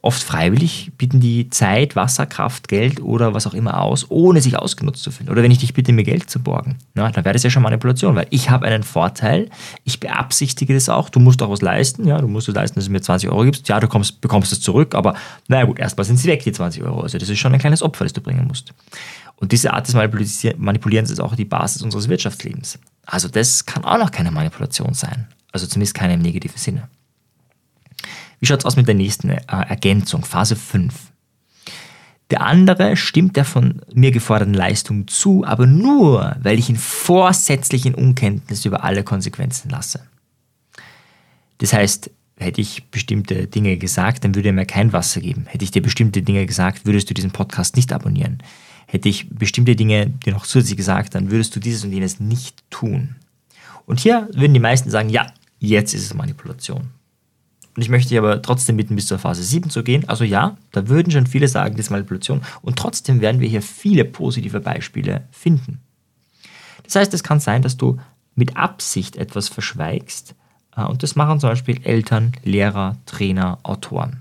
oft 0.03 0.23
freiwillig 0.23 0.93
bieten 0.97 1.21
die 1.21 1.51
Zeit, 1.51 1.97
Wasser, 1.97 2.27
Kraft, 2.27 2.69
Geld 2.69 3.01
oder 3.01 3.35
was 3.35 3.47
auch 3.47 3.55
immer 3.55 3.83
aus, 3.83 4.07
ohne 4.11 4.41
sich 4.41 4.59
ausgenutzt 4.59 5.03
zu 5.03 5.11
fühlen. 5.11 5.31
Oder 5.31 5.43
wenn 5.43 5.51
ich 5.51 5.59
dich 5.59 5.75
bitte, 5.75 5.93
mir 5.93 6.05
Geld 6.05 6.31
zu 6.31 6.41
borgen, 6.41 6.79
na, 6.95 7.11
dann 7.11 7.25
wäre 7.25 7.35
das 7.35 7.43
ja 7.43 7.51
schon 7.51 7.63
Manipulation, 7.63 8.15
weil 8.15 8.27
ich 8.31 8.51
habe 8.51 8.67
einen 8.67 8.83
Vorteil, 8.83 9.51
ich 9.85 10.01
beabsichtige 10.01 10.75
das 10.75 10.89
auch, 10.89 11.11
du 11.11 11.21
musst 11.21 11.43
auch 11.43 11.51
was 11.51 11.63
leisten, 11.63 12.07
ja, 12.07 12.19
du 12.19 12.29
musst 12.29 12.49
es 12.49 12.55
leisten, 12.55 12.77
dass 12.77 12.87
du 12.87 12.93
mir 12.93 13.01
20 13.01 13.31
Euro 13.31 13.45
gibst, 13.45 13.69
ja, 13.69 13.79
du 13.79 13.89
kommst, 13.89 14.21
bekommst 14.21 14.53
es 14.53 14.61
zurück, 14.61 14.95
aber 14.95 15.15
naja 15.49 15.65
gut, 15.65 15.79
erstmal 15.79 16.05
sind 16.05 16.17
sie 16.17 16.29
weg, 16.29 16.43
die 16.43 16.53
20 16.53 16.83
Euro. 16.83 17.01
Also 17.03 17.19
das 17.19 17.29
ist 17.29 17.39
schon 17.39 17.53
ein 17.53 17.61
kleines 17.61 17.83
Opfer, 17.83 18.05
das 18.05 18.13
du 18.13 18.21
bringen 18.21 18.47
musst. 18.47 18.73
Und 19.37 19.53
diese 19.53 19.73
Art 19.73 19.89
des 19.89 19.95
Manipulierens 20.59 21.11
ist 21.11 21.21
auch 21.21 21.35
die 21.35 21.47
Basis 21.47 21.83
unseres 21.83 22.09
Wirtschaftslebens. 22.09 22.79
Also 23.07 23.29
das 23.29 23.65
kann 23.65 23.85
auch 23.85 23.99
noch 23.99 24.11
keine 24.11 24.31
Manipulation 24.31 24.95
sein. 24.95 25.29
Also 25.53 25.67
zumindest 25.67 25.95
keine 25.95 26.15
im 26.15 26.21
negativen 26.21 26.59
Sinne. 26.59 26.89
Wie 28.41 28.47
schaut 28.47 28.61
es 28.61 28.65
aus 28.67 28.77
mit 28.77 28.89
der 28.89 28.95
nächsten 28.95 29.31
äh, 29.31 29.41
Ergänzung, 29.47 30.25
Phase 30.25 30.57
5? 30.57 30.95
Der 32.31 32.43
andere 32.43 32.97
stimmt 32.97 33.37
der 33.37 33.45
von 33.45 33.83
mir 33.93 34.13
geforderten 34.13 34.55
Leistung 34.55 35.09
zu, 35.09 35.45
aber 35.45 35.67
nur, 35.67 36.37
weil 36.41 36.59
ich 36.59 36.71
ihn 36.71 36.77
vorsätzlich 36.77 37.87
in 37.87 37.95
Unkenntnis 37.95 38.65
über 38.65 38.85
alle 38.85 39.03
Konsequenzen 39.03 39.69
lasse. 39.69 40.07
Das 41.59 41.73
heißt, 41.73 42.11
hätte 42.37 42.61
ich 42.61 42.85
bestimmte 42.91 43.49
Dinge 43.49 43.77
gesagt, 43.77 44.25
dann 44.25 44.35
würde 44.35 44.51
er 44.51 44.55
mir 44.55 44.65
kein 44.65 44.93
Wasser 44.93 45.21
geben. 45.21 45.47
Hätte 45.47 45.65
ich 45.65 45.73
dir 45.73 45.83
bestimmte 45.83 46.23
Dinge 46.23 46.47
gesagt, 46.47 46.87
würdest 46.87 47.11
du 47.11 47.15
diesen 47.15 47.33
Podcast 47.33 47.77
nicht 47.77 47.93
abonnieren. 47.93 48.39
Hätte 48.87 49.09
ich 49.09 49.29
bestimmte 49.29 49.77
Dinge 49.77 50.07
dir 50.07 50.33
noch 50.33 50.47
zusätzlich 50.47 50.77
gesagt, 50.77 51.15
dann 51.17 51.31
würdest 51.31 51.55
du 51.55 51.61
dieses 51.61 51.85
und 51.85 51.93
jenes 51.93 52.21
nicht 52.21 52.63
tun. 52.71 53.17
Und 53.87 54.01
hier 54.01 54.29
würden 54.33 54.55
die 54.55 54.61
meisten 54.61 54.89
sagen, 54.89 55.11
ja, 55.11 55.27
jetzt 55.59 55.95
ist 55.95 56.05
es 56.05 56.15
Manipulation. 56.15 56.91
Und 57.81 57.85
ich 57.85 57.89
möchte 57.89 58.19
aber 58.19 58.43
trotzdem 58.43 58.77
bitten, 58.77 58.95
bis 58.95 59.07
zur 59.07 59.19
Phase 59.19 59.43
7 59.43 59.71
zu 59.71 59.83
gehen. 59.83 60.07
Also 60.07 60.23
ja, 60.23 60.59
da 60.73 60.89
würden 60.89 61.11
schon 61.11 61.27
viele 61.27 61.49
sagen, 61.49 61.77
das 61.77 61.87
ist 61.87 61.91
Manipulation. 61.91 62.43
Und 62.61 62.79
trotzdem 62.79 63.23
werden 63.23 63.41
wir 63.41 63.49
hier 63.49 63.63
viele 63.63 64.05
positive 64.05 64.61
Beispiele 64.61 65.27
finden. 65.31 65.81
Das 66.83 66.97
heißt, 66.97 67.15
es 67.15 67.23
kann 67.23 67.41
sein, 67.41 67.63
dass 67.63 67.79
du 67.79 67.99
mit 68.35 68.59
Absicht 68.59 69.17
etwas 69.17 69.49
verschweigst. 69.49 70.35
Äh, 70.77 70.83
und 70.83 71.03
das 71.03 71.17
machen 71.17 71.41
zum 71.41 71.49
Beispiel 71.49 71.81
Eltern, 71.83 72.33
Lehrer, 72.45 72.99
Trainer, 73.07 73.59
Autoren. 73.63 74.21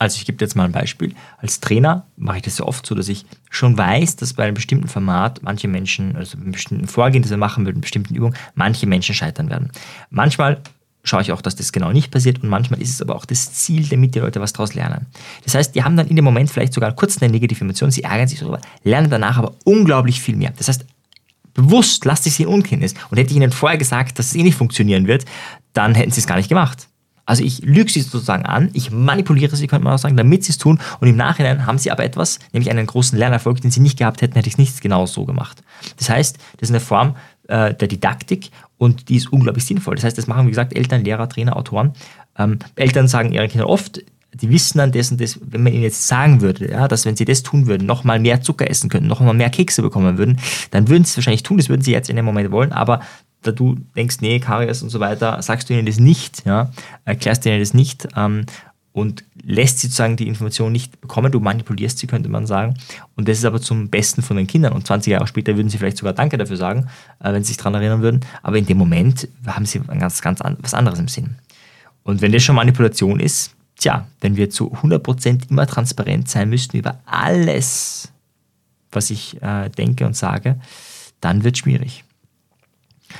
Also 0.00 0.16
ich 0.16 0.26
gebe 0.26 0.36
dir 0.36 0.44
jetzt 0.44 0.56
mal 0.56 0.64
ein 0.64 0.72
Beispiel. 0.72 1.14
Als 1.36 1.60
Trainer 1.60 2.08
mache 2.16 2.38
ich 2.38 2.42
das 2.42 2.56
so 2.56 2.66
oft 2.66 2.84
so, 2.84 2.96
dass 2.96 3.08
ich 3.08 3.24
schon 3.50 3.78
weiß, 3.78 4.16
dass 4.16 4.34
bei 4.34 4.42
einem 4.42 4.54
bestimmten 4.54 4.88
Format 4.88 5.44
manche 5.44 5.68
Menschen, 5.68 6.16
also 6.16 6.36
bei 6.36 6.42
einem 6.42 6.52
bestimmten 6.52 6.88
Vorgehen, 6.88 7.22
das 7.22 7.30
wir 7.30 7.38
machen 7.38 7.62
mit 7.62 7.74
einer 7.74 7.82
bestimmten 7.82 8.16
Übung, 8.16 8.34
manche 8.56 8.88
Menschen 8.88 9.14
scheitern 9.14 9.48
werden. 9.48 9.70
Manchmal 10.10 10.60
schaue 11.08 11.22
ich 11.22 11.32
auch, 11.32 11.40
dass 11.40 11.56
das 11.56 11.72
genau 11.72 11.92
nicht 11.92 12.10
passiert 12.10 12.42
und 12.42 12.48
manchmal 12.48 12.80
ist 12.80 12.90
es 12.90 13.02
aber 13.02 13.16
auch 13.16 13.24
das 13.24 13.52
Ziel, 13.52 13.86
damit 13.88 14.14
die 14.14 14.20
Leute 14.20 14.40
was 14.40 14.52
daraus 14.52 14.74
lernen. 14.74 15.06
Das 15.44 15.54
heißt, 15.54 15.74
die 15.74 15.82
haben 15.82 15.96
dann 15.96 16.08
in 16.08 16.16
dem 16.16 16.24
Moment 16.24 16.50
vielleicht 16.50 16.72
sogar 16.72 16.92
kurz 16.92 17.20
eine 17.20 17.32
negative 17.32 17.64
Emotion, 17.64 17.90
sie 17.90 18.04
ärgern 18.04 18.28
sich 18.28 18.40
darüber, 18.40 18.60
lernen 18.84 19.10
danach 19.10 19.38
aber 19.38 19.54
unglaublich 19.64 20.20
viel 20.20 20.36
mehr. 20.36 20.52
Das 20.56 20.68
heißt, 20.68 20.84
bewusst 21.54 22.04
lasst 22.04 22.26
ich 22.26 22.34
sie 22.34 22.44
in 22.44 22.48
Unkenntnis 22.48 22.94
und 23.10 23.18
hätte 23.18 23.30
ich 23.30 23.36
ihnen 23.36 23.50
vorher 23.50 23.78
gesagt, 23.78 24.18
dass 24.18 24.26
es 24.26 24.34
eh 24.36 24.42
nicht 24.42 24.56
funktionieren 24.56 25.06
wird, 25.06 25.24
dann 25.72 25.94
hätten 25.94 26.10
sie 26.10 26.20
es 26.20 26.26
gar 26.26 26.36
nicht 26.36 26.48
gemacht. 26.48 26.88
Also 27.28 27.44
ich 27.44 27.60
lüge 27.60 27.92
sie 27.92 28.00
sozusagen 28.00 28.46
an, 28.46 28.70
ich 28.72 28.90
manipuliere 28.90 29.54
sie, 29.54 29.66
könnte 29.66 29.84
man 29.84 29.92
auch 29.92 29.98
sagen, 29.98 30.16
damit 30.16 30.44
sie 30.44 30.52
es 30.52 30.56
tun 30.56 30.80
und 31.00 31.08
im 31.08 31.16
Nachhinein 31.16 31.66
haben 31.66 31.76
sie 31.76 31.90
aber 31.90 32.02
etwas, 32.02 32.38
nämlich 32.52 32.70
einen 32.70 32.86
großen 32.86 33.18
Lernerfolg, 33.18 33.60
den 33.60 33.70
sie 33.70 33.80
nicht 33.80 33.98
gehabt 33.98 34.22
hätten, 34.22 34.34
hätte 34.34 34.48
ich 34.48 34.54
es 34.54 34.58
nicht 34.58 34.80
genau 34.80 35.04
so 35.04 35.26
gemacht. 35.26 35.62
Das 35.98 36.08
heißt, 36.08 36.38
das 36.56 36.70
ist 36.70 36.74
eine 36.74 36.80
Form 36.80 37.16
äh, 37.48 37.74
der 37.74 37.88
Didaktik 37.88 38.50
und 38.78 39.08
die 39.08 39.16
ist 39.16 39.32
unglaublich 39.32 39.64
sinnvoll. 39.64 39.96
Das 39.96 40.04
heißt, 40.04 40.16
das 40.16 40.26
machen, 40.26 40.46
wie 40.46 40.50
gesagt, 40.50 40.74
Eltern, 40.74 41.04
Lehrer, 41.04 41.28
Trainer, 41.28 41.56
Autoren. 41.56 41.92
Ähm, 42.38 42.58
Eltern 42.76 43.08
sagen 43.08 43.32
ihren 43.32 43.48
Kindern 43.48 43.68
oft, 43.68 44.00
die 44.34 44.50
wissen 44.50 44.78
dann 44.78 44.92
dessen, 44.92 45.18
das, 45.18 45.38
wenn 45.42 45.62
man 45.62 45.72
ihnen 45.72 45.82
jetzt 45.82 46.06
sagen 46.06 46.40
würde, 46.40 46.70
ja, 46.70 46.86
dass 46.86 47.04
wenn 47.04 47.16
sie 47.16 47.24
das 47.24 47.42
tun 47.42 47.66
würden, 47.66 47.86
noch 47.86 48.04
mal 48.04 48.20
mehr 48.20 48.42
Zucker 48.42 48.70
essen 48.70 48.90
könnten, 48.90 49.08
noch 49.08 49.20
mal 49.20 49.34
mehr 49.34 49.50
Kekse 49.50 49.82
bekommen 49.82 50.18
würden, 50.18 50.38
dann 50.70 50.88
würden 50.88 51.04
sie 51.04 51.10
es 51.10 51.16
wahrscheinlich 51.16 51.42
tun, 51.42 51.56
das 51.56 51.68
würden 51.68 51.82
sie 51.82 51.92
jetzt 51.92 52.10
in 52.10 52.16
dem 52.16 52.24
Moment 52.24 52.50
wollen, 52.50 52.72
aber 52.72 53.00
da 53.42 53.52
du 53.52 53.76
denkst, 53.96 54.16
nee, 54.20 54.38
Karies 54.40 54.82
und 54.82 54.90
so 54.90 55.00
weiter, 55.00 55.40
sagst 55.42 55.68
du 55.68 55.74
ihnen 55.74 55.86
das 55.86 55.98
nicht, 55.98 56.44
ja, 56.44 56.70
erklärst 57.04 57.46
ihnen 57.46 57.60
das 57.60 57.72
nicht 57.72 58.08
ähm, 58.16 58.44
und 58.98 59.24
lässt 59.42 59.78
sie 59.78 59.86
sozusagen 59.86 60.16
die 60.16 60.28
Information 60.28 60.72
nicht 60.72 61.00
bekommen, 61.00 61.32
du 61.32 61.40
manipulierst 61.40 61.98
sie, 61.98 62.06
könnte 62.06 62.28
man 62.28 62.46
sagen. 62.46 62.74
Und 63.16 63.28
das 63.28 63.38
ist 63.38 63.44
aber 63.44 63.60
zum 63.60 63.88
Besten 63.88 64.22
von 64.22 64.36
den 64.36 64.46
Kindern. 64.46 64.72
Und 64.72 64.86
20 64.86 65.10
Jahre 65.10 65.26
später 65.26 65.56
würden 65.56 65.68
sie 65.68 65.78
vielleicht 65.78 65.98
sogar 65.98 66.12
Danke 66.12 66.36
dafür 66.36 66.56
sagen, 66.56 66.88
äh, 67.20 67.32
wenn 67.32 67.42
sie 67.42 67.48
sich 67.48 67.56
daran 67.56 67.74
erinnern 67.74 68.02
würden. 68.02 68.20
Aber 68.42 68.58
in 68.58 68.66
dem 68.66 68.78
Moment 68.78 69.28
haben 69.46 69.66
sie 69.66 69.80
ganz, 69.80 70.20
ganz 70.20 70.40
an, 70.40 70.56
was 70.60 70.74
anderes 70.74 70.98
im 70.98 71.08
Sinn. 71.08 71.36
Und 72.02 72.20
wenn 72.20 72.32
das 72.32 72.42
schon 72.42 72.56
Manipulation 72.56 73.20
ist, 73.20 73.54
tja, 73.76 74.06
wenn 74.20 74.36
wir 74.36 74.50
zu 74.50 74.72
100% 74.72 75.50
immer 75.50 75.66
transparent 75.66 76.28
sein 76.28 76.48
müssten 76.48 76.76
über 76.76 77.00
alles, 77.06 78.12
was 78.90 79.10
ich 79.10 79.40
äh, 79.42 79.68
denke 79.70 80.06
und 80.06 80.16
sage, 80.16 80.60
dann 81.20 81.44
wird 81.44 81.56
es 81.56 81.60
schwierig. 81.60 82.04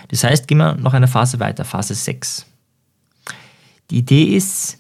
Das 0.09 0.25
heißt, 0.25 0.49
gehen 0.49 0.59
wir 0.59 0.75
noch 0.75 0.95
eine 0.95 1.09
Phase 1.09 1.41
weiter, 1.41 1.65
Phase 1.65 1.95
6. 1.95 2.47
Die 3.91 3.99
Idee 3.99 4.25
ist, 4.25 4.79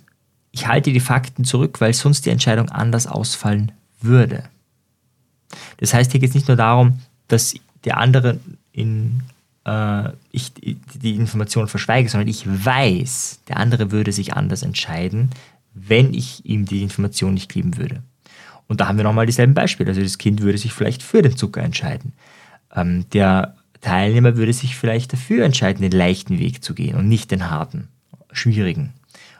ich 0.59 0.67
halte 0.67 0.93
die 0.93 0.99
Fakten 0.99 1.45
zurück, 1.45 1.81
weil 1.81 1.95
sonst 1.95 2.27
die 2.27 2.31
Entscheidung 2.31 2.69
anders 2.69 3.07
ausfallen 3.07 3.71
würde. 4.01 4.43
Das 5.77 5.95
heißt, 5.95 6.11
hier 6.11 6.21
geht 6.21 6.31
es 6.31 6.35
nicht 6.35 6.49
nur 6.49 6.57
darum, 6.57 6.99
dass 7.29 7.55
der 7.85 7.99
andere 7.99 8.41
in, 8.73 9.23
äh, 9.65 10.09
ich 10.33 10.53
die 10.55 11.15
Information 11.15 11.69
verschweige, 11.69 12.09
sondern 12.09 12.29
ich 12.29 12.45
weiß, 12.45 13.43
der 13.47 13.59
andere 13.59 13.93
würde 13.93 14.11
sich 14.11 14.35
anders 14.35 14.65
entscheiden, 14.65 15.31
wenn 15.75 16.13
ich 16.13 16.45
ihm 16.45 16.65
die 16.65 16.83
Information 16.83 17.35
nicht 17.35 17.53
geben 17.53 17.77
würde. 17.77 18.03
Und 18.67 18.81
da 18.81 18.89
haben 18.89 18.99
wir 18.99 19.05
nochmal 19.05 19.27
dieselben 19.27 19.55
Beispiele. 19.55 19.91
Also 19.91 20.03
das 20.03 20.19
Kind 20.19 20.43
würde 20.43 20.59
sich 20.59 20.73
vielleicht 20.73 21.05
für 21.05 21.23
den 21.23 21.37
Zucker 21.37 21.63
entscheiden. 21.63 22.15
Ähm, 22.75 23.05
der 23.13 23.55
Teilnehmer 23.81 24.37
würde 24.37 24.53
sich 24.53 24.77
vielleicht 24.77 25.13
dafür 25.13 25.45
entscheiden, 25.45 25.83
den 25.83 25.97
leichten 25.97 26.41
Weg 26.41 26.65
zu 26.65 26.75
gehen 26.75 26.97
und 26.97 27.09
nicht 27.09 27.31
den 27.31 27.49
harten, 27.49 27.87
schwierigen. 28.33 28.93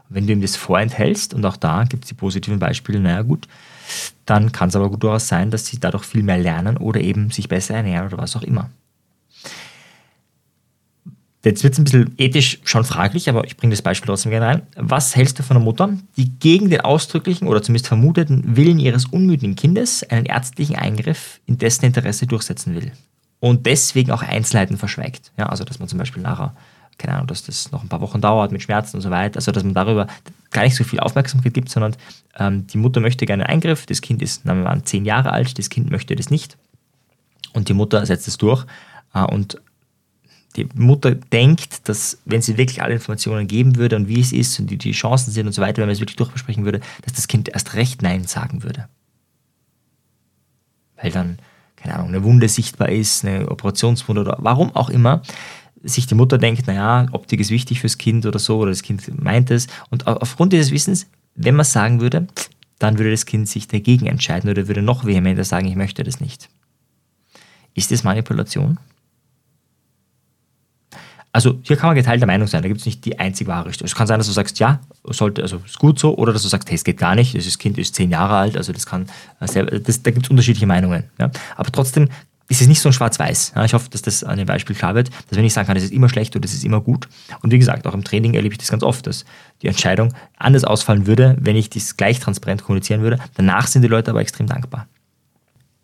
Wenn 0.09 0.27
du 0.27 0.33
ihm 0.33 0.41
das 0.41 0.57
vorenthältst, 0.57 1.35
und 1.35 1.45
auch 1.45 1.57
da 1.57 1.85
gibt 1.85 2.05
es 2.05 2.09
die 2.09 2.15
positiven 2.15 2.59
Beispiele, 2.59 3.01
naja 3.01 3.23
gut, 3.23 3.47
dann 4.27 4.53
kann 4.53 4.69
es 4.69 4.77
aber 4.77 4.91
gut 4.91 5.03
durchaus 5.03 5.29
sein, 5.29 5.51
dass 5.51 5.67
sie 5.67 5.79
dadurch 5.79 6.05
viel 6.05 6.23
mehr 6.23 6.39
lernen 6.39 6.77
oder 6.77 7.01
eben 7.01 7.31
sich 7.31 7.49
besser 7.49 7.75
ernähren 7.75 8.07
oder 8.07 8.19
was 8.19 8.37
auch 8.37 8.43
immer. 8.43 8.71
Jetzt 11.45 11.63
wird 11.63 11.75
es 11.75 11.79
ein 11.79 11.85
bisschen 11.85 12.15
ethisch 12.19 12.59
schon 12.65 12.85
fraglich, 12.85 13.29
aber 13.29 13.45
ich 13.45 13.57
bringe 13.57 13.71
das 13.71 13.81
Beispiel 13.81 14.07
trotzdem 14.07 14.31
gerne 14.31 14.47
rein. 14.47 14.63
Was 14.77 15.15
hältst 15.15 15.39
du 15.39 15.43
von 15.43 15.57
einer 15.57 15.65
Mutter, 15.65 15.91
die 16.17 16.31
gegen 16.31 16.69
den 16.69 16.81
ausdrücklichen 16.81 17.47
oder 17.47 17.63
zumindest 17.63 17.87
vermuteten 17.87 18.57
Willen 18.57 18.79
ihres 18.79 19.07
unmütigen 19.07 19.55
Kindes 19.55 20.03
einen 20.03 20.27
ärztlichen 20.27 20.77
Eingriff 20.77 21.41
in 21.47 21.57
dessen 21.57 21.85
Interesse 21.85 22.27
durchsetzen 22.27 22.75
will? 22.75 22.93
Und 23.41 23.67
deswegen 23.67 24.11
auch 24.11 24.23
Einzelheiten 24.23 24.79
verschweigt. 24.79 25.31
Ja, 25.39 25.47
also, 25.47 25.63
dass 25.63 25.79
man 25.79 25.89
zum 25.89 25.99
Beispiel 25.99 26.23
nachher 26.23 26.55
keine 26.99 27.15
Ahnung, 27.15 27.29
dass 27.29 27.45
das 27.45 27.71
noch 27.71 27.83
ein 27.83 27.89
paar 27.89 28.01
Wochen 28.01 28.21
dauert 28.21 28.53
mit 28.53 28.63
Schmerzen 28.63 28.97
und 28.97 29.03
so 29.03 29.11
weiter. 29.11 29.37
Also, 29.37 29.53
dass 29.53 29.65
man 29.65 29.75
darüber 29.75 30.09
gar 30.51 30.65
nicht 30.65 30.75
so 30.75 30.85
viel 30.85 31.01
Aufmerksamkeit 31.01 31.55
gibt, 31.55 31.69
sondern 31.69 31.97
ähm, 32.39 32.67
die 32.67 32.79
Mutter 32.79 33.01
möchte 33.01 33.25
gerne 33.25 33.47
einen 33.47 33.57
Eingriff, 33.57 33.87
das 33.87 34.01
Kind 34.01 34.21
ist, 34.21 34.45
nehmen 34.45 34.63
wir 34.63 34.71
mal, 34.71 34.83
zehn 34.83 35.05
Jahre 35.05 35.33
alt, 35.33 35.59
das 35.59 35.71
Kind 35.71 35.91
möchte 35.91 36.17
das 36.17 36.31
nicht 36.31 36.57
und 37.53 37.69
die 37.69 37.75
Mutter 37.75 38.05
setzt 38.05 38.29
es 38.29 38.39
durch 38.39 38.65
äh, 39.15 39.23
und 39.23 39.61
die 40.57 40.67
Mutter 40.75 41.15
denkt, 41.15 41.89
dass 41.89 42.19
wenn 42.25 42.43
sie 42.43 42.57
wirklich 42.57 42.83
alle 42.83 42.95
Informationen 42.95 43.47
geben 43.47 43.77
würde 43.77 43.97
und 43.97 44.09
wie 44.09 44.21
es 44.21 44.33
ist 44.33 44.59
und 44.59 44.71
wie 44.71 44.77
die 44.77 44.93
Chancen 44.93 45.31
sind 45.31 45.47
und 45.47 45.53
so 45.53 45.63
weiter, 45.63 45.79
wenn 45.79 45.89
man 45.89 45.93
es 45.93 46.01
wirklich 46.01 46.17
durchbesprechen 46.17 46.65
würde, 46.65 46.81
dass 47.03 47.13
das 47.13 47.29
Kind 47.29 47.49
erst 47.49 47.75
recht 47.75 48.03
Nein 48.03 48.25
sagen 48.25 48.63
würde. 48.63 48.89
Weil 51.01 51.13
dann, 51.13 51.39
keine 51.77 51.95
Ahnung, 51.95 52.09
eine 52.09 52.25
Wunde 52.25 52.49
sichtbar 52.49 52.89
ist, 52.89 53.25
eine 53.25 53.49
Operationswunde 53.49 54.23
oder 54.23 54.37
warum 54.41 54.75
auch 54.75 54.91
immer, 54.91 55.23
sich 55.83 56.07
die 56.07 56.15
Mutter 56.15 56.39
denkt, 56.39 56.67
naja, 56.67 57.07
Optik 57.13 57.41
ist 57.41 57.51
wichtig 57.51 57.81
fürs 57.81 57.99
Kind 57.99 58.27
oder 58.27 58.39
so, 58.39 58.59
oder 58.59 58.71
das 58.71 58.83
Kind 58.83 59.23
meint 59.23 59.51
es. 59.51 59.67
Und 59.91 60.07
aufgrund 60.07 60.53
dieses 60.53 60.71
Wissens, 60.71 61.07
wenn 61.35 61.55
man 61.55 61.65
sagen 61.65 62.01
würde, 62.01 62.27
dann 62.79 62.99
würde 62.99 63.11
das 63.11 63.27
Kind 63.27 63.49
sich 63.49 63.69
dagegen 63.69 64.07
entscheiden 64.07 64.51
oder 64.51 64.69
würde 64.69 64.83
noch 64.83 65.05
vehementer 65.05 65.45
sagen, 65.45 65.67
ich 65.67 65.77
möchte 65.77 66.05
das 66.05 66.21
nicht. 66.21 66.49
Ist 67.75 67.91
das 67.91 68.05
Manipulation? 68.05 68.79
Also 71.31 71.59
hier 71.63 71.77
kann 71.77 71.89
man 71.89 71.97
geteilter 71.97 72.27
Meinung 72.27 72.49
sein, 72.49 72.63
da 72.63 72.69
gibt 72.69 72.81
es 72.81 72.87
nicht 72.87 73.05
die 73.05 73.19
einzig 73.19 73.47
wahre 73.47 73.69
Richtung. 73.69 73.85
Es 73.85 73.95
kann 73.95 74.07
sein, 74.07 74.19
dass 74.19 74.27
du 74.27 74.33
sagst, 74.33 74.59
ja, 74.59 74.81
sollte, 75.05 75.43
also 75.43 75.61
ist 75.65 75.79
gut 75.79 75.99
so, 75.99 76.17
oder 76.17 76.33
dass 76.33 76.43
du 76.43 76.49
sagst, 76.49 76.69
hey, 76.69 76.75
es 76.75 76.85
geht 76.85 76.97
gar 76.97 77.15
nicht, 77.15 77.37
das 77.37 77.59
Kind 77.59 77.79
ist 77.79 77.95
zehn 77.95 78.11
Jahre 78.11 78.37
alt, 78.37 78.57
also 78.57 78.73
das 78.73 78.87
kann, 78.87 79.07
äh, 79.41 79.81
das, 79.81 80.03
da 80.03 80.11
gibt 80.11 80.27
es 80.27 80.31
unterschiedliche 80.31 80.67
Meinungen. 80.67 81.05
Ja. 81.19 81.31
Aber 81.57 81.71
trotzdem 81.71 82.09
ist 82.49 82.63
es 82.63 82.67
nicht 82.67 82.81
so 82.81 82.89
ein 82.89 82.95
Schwarz-Weiß. 82.95 83.53
Ich 83.65 83.75
hoffe, 83.75 83.91
dass 83.91 84.03
das 84.03 84.25
an 84.25 84.39
dem 84.39 84.47
Beispiel 84.47 84.75
klar 84.75 84.95
wird, 84.95 85.11
dass 85.29 85.37
wenn 85.37 85.45
ich 85.45 85.53
sagen 85.53 85.67
kann, 85.67 85.75
das 85.75 85.85
ist 85.85 85.93
immer 85.93 86.09
schlecht 86.09 86.35
oder 86.35 86.43
das 86.43 86.55
ist 86.55 86.65
immer 86.65 86.81
gut. 86.81 87.09
Und 87.43 87.53
wie 87.53 87.59
gesagt, 87.59 87.87
auch 87.87 87.95
im 87.95 88.05
Training 88.05 88.35
erlebe 88.35 88.55
ich 88.55 88.59
das 88.59 88.71
ganz 88.71 88.83
oft, 88.83 89.07
dass 89.07 89.27
die 89.61 89.69
Entscheidung 89.69 90.15
anders 90.37 90.65
ausfallen 90.65 91.07
würde, 91.07 91.37
wenn 91.41 91.57
ich 91.57 91.69
das 91.69 91.97
gleich 91.97 92.21
transparent 92.21 92.65
kommunizieren 92.65 93.03
würde. 93.03 93.19
Danach 93.35 93.67
sind 93.67 93.83
die 93.83 93.89
Leute 93.89 94.11
aber 94.11 94.21
extrem 94.21 94.47
dankbar. 94.47 94.89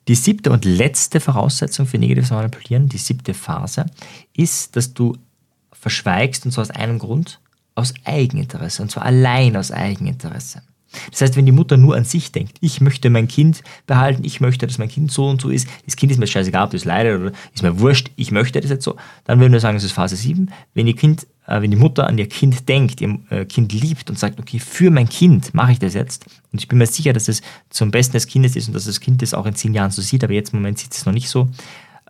Die 0.09 0.14
siebte 0.14 0.50
und 0.50 0.64
letzte 0.64 1.21
Voraussetzung 1.21 1.87
für 1.87 1.99
negatives 1.99 2.30
Manipulieren, 2.30 2.88
die 2.88 2.99
siebte 2.99 3.35
Phase, 3.35 3.87
ist, 4.35 4.76
dass 4.76 4.94
du 4.94 5.16
verschweigst 5.73 6.47
und 6.47 6.52
zwar 6.52 6.62
aus 6.62 6.71
einem 6.71 6.99
Grund, 6.99 7.40
aus 7.75 7.92
Eigeninteresse 8.04 8.83
und 8.83 8.90
zwar 8.90 9.04
allein 9.04 9.56
aus 9.56 9.71
Eigeninteresse. 9.71 10.62
Das 11.10 11.20
heißt, 11.20 11.36
wenn 11.36 11.46
die 11.46 11.52
Mutter 11.52 11.76
nur 11.76 11.96
an 11.96 12.04
sich 12.04 12.32
denkt, 12.32 12.56
ich 12.60 12.80
möchte 12.80 13.10
mein 13.10 13.28
Kind 13.28 13.62
behalten, 13.86 14.24
ich 14.24 14.40
möchte, 14.40 14.66
dass 14.66 14.78
mein 14.78 14.88
Kind 14.88 15.10
so 15.10 15.28
und 15.28 15.40
so 15.40 15.50
ist, 15.50 15.68
das 15.84 15.96
Kind 15.96 16.12
ist 16.12 16.18
mir 16.18 16.26
scheißegal, 16.26 16.64
ob 16.64 16.70
das 16.70 16.84
leidet 16.84 17.20
oder 17.20 17.32
ist 17.52 17.62
mir 17.62 17.78
wurscht, 17.80 18.10
ich 18.16 18.30
möchte 18.30 18.60
das 18.60 18.70
jetzt 18.70 18.84
so, 18.84 18.96
dann 19.24 19.40
würden 19.40 19.52
wir 19.52 19.60
sagen, 19.60 19.76
das 19.76 19.84
ist 19.84 19.92
Phase 19.92 20.16
7. 20.16 20.50
Wenn 20.74 20.86
die, 20.86 20.94
kind, 20.94 21.26
äh, 21.46 21.60
wenn 21.60 21.70
die 21.70 21.76
Mutter 21.76 22.06
an 22.06 22.18
ihr 22.18 22.28
Kind 22.28 22.68
denkt, 22.68 23.00
ihr 23.00 23.18
äh, 23.30 23.44
Kind 23.44 23.72
liebt 23.72 24.10
und 24.10 24.18
sagt, 24.18 24.38
okay, 24.40 24.58
für 24.58 24.90
mein 24.90 25.08
Kind 25.08 25.54
mache 25.54 25.72
ich 25.72 25.78
das 25.78 25.94
jetzt 25.94 26.26
und 26.52 26.60
ich 26.60 26.68
bin 26.68 26.78
mir 26.78 26.86
sicher, 26.86 27.12
dass 27.12 27.28
es 27.28 27.42
zum 27.70 27.90
Besten 27.90 28.12
des 28.12 28.26
Kindes 28.26 28.56
ist 28.56 28.68
und 28.68 28.74
dass 28.74 28.84
das 28.84 29.00
Kind 29.00 29.22
das 29.22 29.34
auch 29.34 29.46
in 29.46 29.54
zehn 29.54 29.74
Jahren 29.74 29.90
so 29.90 30.02
sieht, 30.02 30.24
aber 30.24 30.32
jetzt 30.32 30.52
im 30.52 30.60
Moment 30.60 30.78
sieht 30.78 30.92
es 30.92 31.06
noch 31.06 31.12
nicht 31.12 31.28
so, 31.28 31.48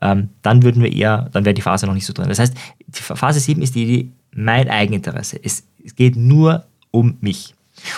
ähm, 0.00 0.28
dann 0.42 0.62
würden 0.62 0.82
wir 0.82 0.92
eher, 0.92 1.30
dann 1.32 1.44
wäre 1.44 1.54
die 1.54 1.62
Phase 1.62 1.86
noch 1.86 1.94
nicht 1.94 2.06
so 2.06 2.12
drin. 2.12 2.28
Das 2.28 2.38
heißt, 2.38 2.54
die 2.86 3.02
Phase 3.02 3.40
7 3.40 3.62
ist 3.62 3.74
die 3.74 3.82
Idee, 3.84 4.10
mein 4.34 4.68
Eigeninteresse. 4.68 5.40
Es, 5.42 5.64
es 5.84 5.94
geht 5.94 6.16
nur 6.16 6.64
um 6.90 7.16
mich. 7.20 7.53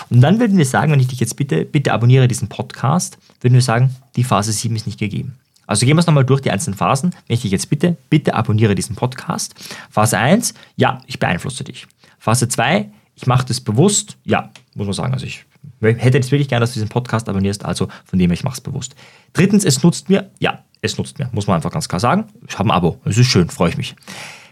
Und 0.09 0.21
dann 0.21 0.39
würden 0.39 0.57
wir 0.57 0.65
sagen, 0.65 0.91
wenn 0.91 0.99
ich 0.99 1.07
dich 1.07 1.19
jetzt 1.19 1.35
bitte, 1.35 1.65
bitte 1.65 1.93
abonniere 1.93 2.27
diesen 2.27 2.49
Podcast, 2.49 3.17
würden 3.41 3.53
wir 3.53 3.61
sagen, 3.61 3.95
die 4.15 4.23
Phase 4.23 4.51
7 4.51 4.75
ist 4.75 4.85
nicht 4.85 4.99
gegeben. 4.99 5.37
Also 5.67 5.85
gehen 5.85 5.97
wir 5.97 5.99
es 5.99 6.07
nochmal 6.07 6.25
durch 6.25 6.41
die 6.41 6.49
einzelnen 6.49 6.77
Phasen. 6.77 7.13
Wenn 7.27 7.35
ich 7.35 7.41
dich 7.41 7.51
jetzt 7.51 7.69
bitte, 7.69 7.97
bitte 8.09 8.33
abonniere 8.33 8.73
diesen 8.73 8.95
Podcast. 8.95 9.53
Phase 9.89 10.17
1, 10.17 10.53
ja, 10.77 11.01
ich 11.05 11.19
beeinflusse 11.19 11.63
dich. 11.63 11.87
Phase 12.19 12.47
2, 12.47 12.89
ich 13.15 13.27
mache 13.27 13.45
das 13.45 13.59
bewusst. 13.59 14.17
Ja, 14.23 14.51
muss 14.75 14.87
man 14.87 14.93
sagen. 14.93 15.13
Also 15.13 15.25
ich 15.25 15.45
hätte 15.81 16.17
jetzt 16.17 16.31
wirklich 16.31 16.47
gerne, 16.47 16.63
dass 16.63 16.71
du 16.71 16.75
diesen 16.75 16.89
Podcast 16.89 17.27
abonnierst, 17.27 17.65
also 17.65 17.89
von 18.05 18.17
dem 18.17 18.29
her, 18.29 18.35
ich 18.35 18.43
mache 18.43 18.55
es 18.55 18.61
bewusst. 18.61 18.95
Drittens, 19.33 19.65
es 19.65 19.83
nutzt 19.83 20.09
mir. 20.09 20.31
Ja, 20.39 20.63
es 20.81 20.97
nutzt 20.97 21.19
mir, 21.19 21.29
muss 21.33 21.47
man 21.47 21.57
einfach 21.57 21.71
ganz 21.71 21.89
klar 21.89 21.99
sagen. 21.99 22.25
Ich 22.47 22.57
habe 22.57 22.69
ein 22.69 22.71
Abo. 22.71 23.01
Es 23.03 23.17
ist 23.17 23.27
schön, 23.27 23.49
freue 23.49 23.69
ich 23.69 23.77
mich. 23.77 23.95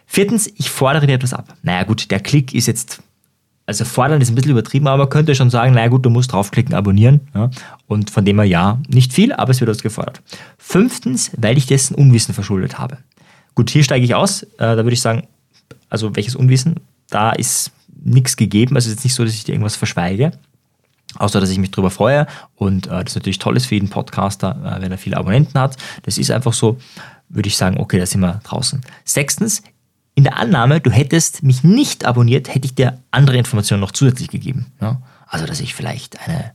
Viertens, 0.06 0.52
ich 0.56 0.70
fordere 0.70 1.08
dir 1.08 1.14
etwas 1.14 1.34
ab. 1.34 1.56
Naja 1.64 1.84
gut, 1.84 2.12
der 2.12 2.20
Klick 2.20 2.54
ist 2.54 2.68
jetzt 2.68 3.02
also 3.66 3.84
fordern 3.84 4.22
ist 4.22 4.30
ein 4.30 4.36
bisschen 4.36 4.52
übertrieben, 4.52 4.88
aber 4.88 5.04
man 5.04 5.10
könnte 5.10 5.34
schon 5.34 5.50
sagen, 5.50 5.74
naja 5.74 5.88
gut, 5.88 6.06
du 6.06 6.10
musst 6.10 6.32
draufklicken, 6.32 6.76
abonnieren. 6.76 7.22
Ja? 7.34 7.50
Und 7.88 8.12
von 8.12 8.24
dem 8.24 8.38
her 8.38 8.46
ja, 8.46 8.80
nicht 8.88 9.12
viel, 9.12 9.34
aber 9.34 9.52
es 9.52 9.60
wird 9.60 9.70
uns 9.70 9.82
gefordert. 9.82 10.22
Fünftens, 10.58 11.32
weil 11.38 11.58
ich 11.58 11.66
dessen 11.66 11.96
Unwissen 11.96 12.34
verschuldet 12.34 12.78
habe. 12.78 13.00
Gut, 13.56 13.70
hier 13.70 13.84
steige 13.84 14.06
ich 14.06 14.14
aus. 14.14 14.44
Äh, 14.44 14.48
da 14.58 14.78
würde 14.78 14.94
ich 14.94 15.02
sagen, 15.02 15.28
also 15.90 16.16
welches 16.16 16.36
Unwissen? 16.36 16.76
Da 17.10 17.32
ist 17.32 17.72
nichts 18.04 18.38
gegeben. 18.38 18.76
Also 18.76 18.90
es 18.90 18.98
ist 18.98 19.04
nicht 19.04 19.16
so, 19.16 19.24
dass 19.24 19.34
ich 19.34 19.46
dir 19.46 19.54
irgendwas 19.54 19.76
verschweige. 19.76 20.32
Außer, 21.18 21.40
dass 21.40 21.50
ich 21.50 21.58
mich 21.58 21.72
darüber 21.72 21.92
freue 21.92 22.28
und 22.56 22.88
äh, 22.88 23.04
das 23.04 23.16
natürlich 23.16 23.40
toll 23.40 23.58
für 23.60 23.76
jeden 23.76 23.90
Podcaster, 23.90 24.78
äh, 24.78 24.82
wenn 24.82 24.92
er 24.92 24.98
viele 24.98 25.18
Abonnenten 25.18 25.58
hat. 25.60 25.78
Das 26.04 26.18
ist 26.18 26.30
einfach 26.30 26.54
so, 26.54 26.78
würde 27.30 27.48
ich 27.48 27.56
sagen, 27.56 27.78
okay, 27.80 28.00
da 28.00 28.06
sind 28.06 28.20
wir 28.20 28.42
draußen. 28.44 28.82
Sechstens, 29.06 29.64
in 30.16 30.24
der 30.24 30.38
Annahme, 30.38 30.80
du 30.80 30.90
hättest 30.90 31.44
mich 31.44 31.64
nicht 31.64 32.06
abonniert, 32.06 32.54
hätte 32.54 32.66
ich 32.66 32.74
dir 32.74 33.00
andere 33.12 33.38
Informationen 33.38 33.82
noch 33.82 33.92
zusätzlich 33.92 34.30
gegeben. 34.30 34.68
Ja? 34.82 35.02
Also, 35.28 35.46
dass 35.46 35.60
ich 35.60 35.76
vielleicht 35.76 36.20
eine 36.22 36.54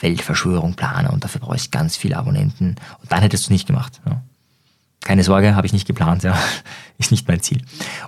Weltverschwörung 0.00 0.74
plane 0.74 1.10
und 1.10 1.22
dafür 1.22 1.42
brauche 1.42 1.56
ich 1.56 1.70
ganz 1.70 1.96
viele 1.96 2.16
Abonnenten 2.16 2.76
und 3.00 3.12
dann 3.12 3.20
hättest 3.20 3.48
du 3.48 3.52
nicht 3.52 3.66
gemacht. 3.66 4.00
Ja? 4.06 4.22
Keine 5.02 5.22
Sorge, 5.22 5.54
habe 5.54 5.66
ich 5.66 5.72
nicht 5.72 5.86
geplant, 5.86 6.22
ja. 6.22 6.36
ist 6.98 7.10
nicht 7.10 7.28
mein 7.28 7.40
Ziel. 7.40 7.62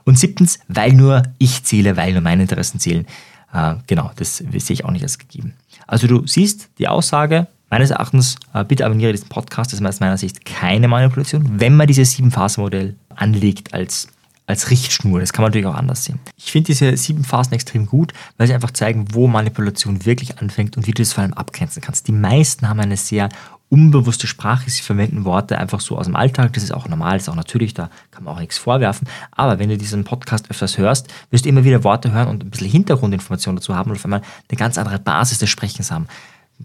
Und 0.04 0.18
siebtens, 0.18 0.58
weil 0.66 0.92
nur 0.92 1.22
ich 1.38 1.62
zähle, 1.64 1.96
weil 1.96 2.12
nur 2.12 2.22
meine 2.22 2.42
Interessen 2.42 2.80
zählen. 2.80 3.06
Äh, 3.52 3.75
genau, 3.87 4.10
das 4.16 4.38
sehe 4.38 4.75
ich 4.75 4.84
auch 4.84 4.90
nicht 4.90 5.02
als 5.02 5.18
gegeben. 5.18 5.54
Also 5.87 6.06
du 6.06 6.26
siehst 6.26 6.70
die 6.78 6.88
Aussage, 6.88 7.46
meines 7.68 7.90
Erachtens, 7.90 8.37
äh, 8.54 8.64
bitte 8.64 8.87
abonniere 8.87 9.12
diesen 9.12 9.28
Podcast, 9.28 9.72
das 9.72 9.80
ist 9.80 9.87
aus 9.87 10.00
meiner 10.00 10.18
Sicht 10.18 10.44
keine 10.44 10.88
Manipulation, 10.88 11.60
wenn 11.60 11.76
man 11.76 11.87
dieses 11.87 12.12
Sieben-Phasen-Modell 12.12 12.96
anlegt 13.14 13.75
als 13.75 14.08
als 14.50 14.71
Richtschnur. 14.71 15.21
Das 15.21 15.33
kann 15.33 15.42
man 15.42 15.50
natürlich 15.50 15.66
auch 15.66 15.75
anders 15.75 16.04
sehen. 16.04 16.19
Ich 16.37 16.52
finde 16.52 16.66
diese 16.66 16.97
sieben 16.97 17.25
Phasen 17.25 17.54
extrem 17.54 17.87
gut, 17.87 18.12
weil 18.37 18.47
sie 18.47 18.54
einfach 18.54 18.71
zeigen, 18.71 19.07
wo 19.12 19.26
Manipulation 19.26 20.04
wirklich 20.04 20.38
anfängt 20.38 20.76
und 20.76 20.87
wie 20.87 20.92
du 20.92 21.02
das 21.02 21.12
vor 21.12 21.23
allem 21.23 21.35
abgrenzen 21.35 21.83
kannst. 21.83 22.09
Die 22.09 22.12
meisten 22.12 22.69
haben 22.69 22.80
eine 22.80 22.97
sehr 22.97 23.28
unbewusste 23.71 24.26
Sprache, 24.26 24.69
sie 24.69 24.83
verwenden 24.83 25.25
Worte 25.25 25.57
einfach 25.57 25.80
so 25.80 25.97
aus 25.97 26.07
dem 26.07 26.16
Alltag, 26.16 26.52
das 26.52 26.64
ist 26.64 26.73
auch 26.73 26.88
normal, 26.88 27.14
das 27.14 27.23
ist 27.23 27.28
auch 27.28 27.37
natürlich, 27.37 27.73
da 27.73 27.88
kann 28.11 28.25
man 28.25 28.35
auch 28.35 28.40
nichts 28.40 28.59
vorwerfen. 28.59 29.09
Aber 29.30 29.59
wenn 29.61 29.69
du 29.69 29.78
diesen 29.78 30.02
Podcast 30.04 30.50
öfters 30.50 30.76
hörst, 30.76 31.07
wirst 31.30 31.45
du 31.45 31.49
immer 31.49 31.64
wieder 31.64 31.85
Worte 31.85 32.12
hören 32.12 32.28
und 32.28 32.45
ein 32.45 32.50
bisschen 32.50 32.69
Hintergrundinformationen 32.69 33.61
dazu 33.61 33.76
haben 33.76 33.90
und 33.90 33.97
auf 33.97 34.04
einmal 34.04 34.23
eine 34.49 34.59
ganz 34.59 34.76
andere 34.76 34.99
Basis 34.99 35.38
des 35.38 35.49
Sprechens 35.49 35.92
haben. 35.92 36.09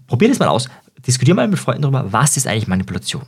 Probier 0.08 0.28
das 0.28 0.40
mal 0.40 0.48
aus, 0.48 0.68
diskutier 1.06 1.34
mal 1.34 1.46
mit 1.46 1.60
Freunden 1.60 1.82
darüber, 1.82 2.12
was 2.12 2.36
ist 2.36 2.48
eigentlich 2.48 2.66
Manipulation? 2.66 3.22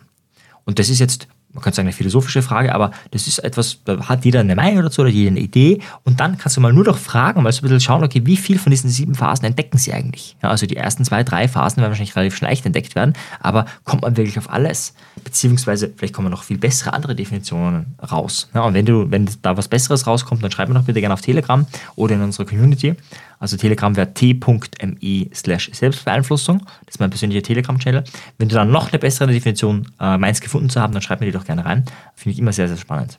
Und 0.65 0.81
das 0.81 0.88
ist 0.88 0.99
jetzt 0.99 1.29
man 1.52 1.62
könnte 1.62 1.76
sagen, 1.76 1.88
eine 1.88 1.95
philosophische 1.95 2.43
Frage, 2.43 2.75
aber 2.75 2.90
das 3.11 3.26
ist 3.26 3.38
etwas, 3.38 3.78
da 3.85 4.09
hat 4.09 4.25
jeder 4.25 4.40
eine 4.40 4.55
Meinung 4.55 4.83
dazu 4.83 5.00
oder 5.00 5.11
jeder 5.11 5.31
eine 5.31 5.40
Idee 5.40 5.81
und 6.05 6.21
dann 6.21 6.37
kannst 6.37 6.57
du 6.57 6.61
mal 6.61 6.73
nur 6.73 6.85
noch 6.85 6.99
fragen, 6.99 7.43
mal 7.43 7.50
so 7.52 7.61
ein 7.61 7.62
bisschen 7.62 7.81
schauen, 7.81 8.05
okay, 8.05 8.21
wie 8.25 8.37
viel 8.37 8.59
von 8.59 8.71
diesen 8.71 8.90
sieben 8.90 9.14
Phasen 9.14 9.47
entdecken 9.47 9.78
sie 9.78 9.93
eigentlich? 9.93 10.37
Ja, 10.43 10.50
also 10.50 10.67
die 10.67 10.76
ersten 10.76 11.05
zwei, 11.05 11.25
drei 11.25 11.49
Phasen 11.49 11.78
werden 11.78 11.90
wahrscheinlich 11.90 12.17
relativ 12.17 12.40
leicht 12.40 12.67
entdeckt 12.67 12.95
werden, 12.95 13.14
aber 13.40 13.64
kommt 13.85 14.02
man 14.02 14.17
wirklich 14.17 14.38
auf 14.38 14.50
alles? 14.50 14.95
Beziehungsweise 15.25 15.93
vielleicht 15.97 16.14
kommen 16.14 16.31
noch 16.31 16.43
viel 16.43 16.59
bessere 16.59 16.93
andere 16.93 17.14
Definitionen 17.14 17.95
raus. 18.11 18.50
Ja, 18.55 18.62
und 18.62 18.75
wenn 18.75 18.85
du, 18.85 19.11
wenn 19.11 19.28
da 19.43 19.57
was 19.57 19.69
Besseres 19.69 20.07
rauskommt, 20.07 20.43
dann 20.45 20.50
schreib 20.50 20.69
mir 20.69 20.75
doch 20.75 20.85
bitte 20.85 21.00
gerne 21.00 21.14
auf 21.14 21.23
Telegram 21.23 21.67
oder 21.97 22.14
in 22.14 22.23
unserer 22.23 22.47
Community. 22.47 22.95
Also 23.38 23.57
Telegram 23.57 23.95
wäre 23.97 24.12
t.me 24.14 25.26
slash 25.35 25.71
Selbstbeeinflussung. 25.73 26.59
Das 26.87 26.97
ist 26.97 27.00
mein 27.00 27.11
persönlicher 27.11 27.42
Telegram-Channel. 27.42 28.04
Wenn 28.38 28.49
du 28.49 28.54
dann 28.54 28.71
noch 28.71 28.90
eine 28.90 28.99
bessere 28.99 29.33
Definition 29.33 29.88
äh, 30.00 30.18
meins 30.18 30.40
gefunden 30.40 30.71
zu 30.71 30.80
haben, 30.80 30.92
dann 30.92 31.02
schreib 31.02 31.21
mir 31.21 31.26
die 31.26 31.33
doch 31.33 31.45
gerne 31.45 31.64
rein. 31.64 31.85
Finde 32.14 32.35
ich 32.35 32.38
immer 32.38 32.52
sehr, 32.52 32.68
sehr 32.68 32.76
spannend. 32.76 33.18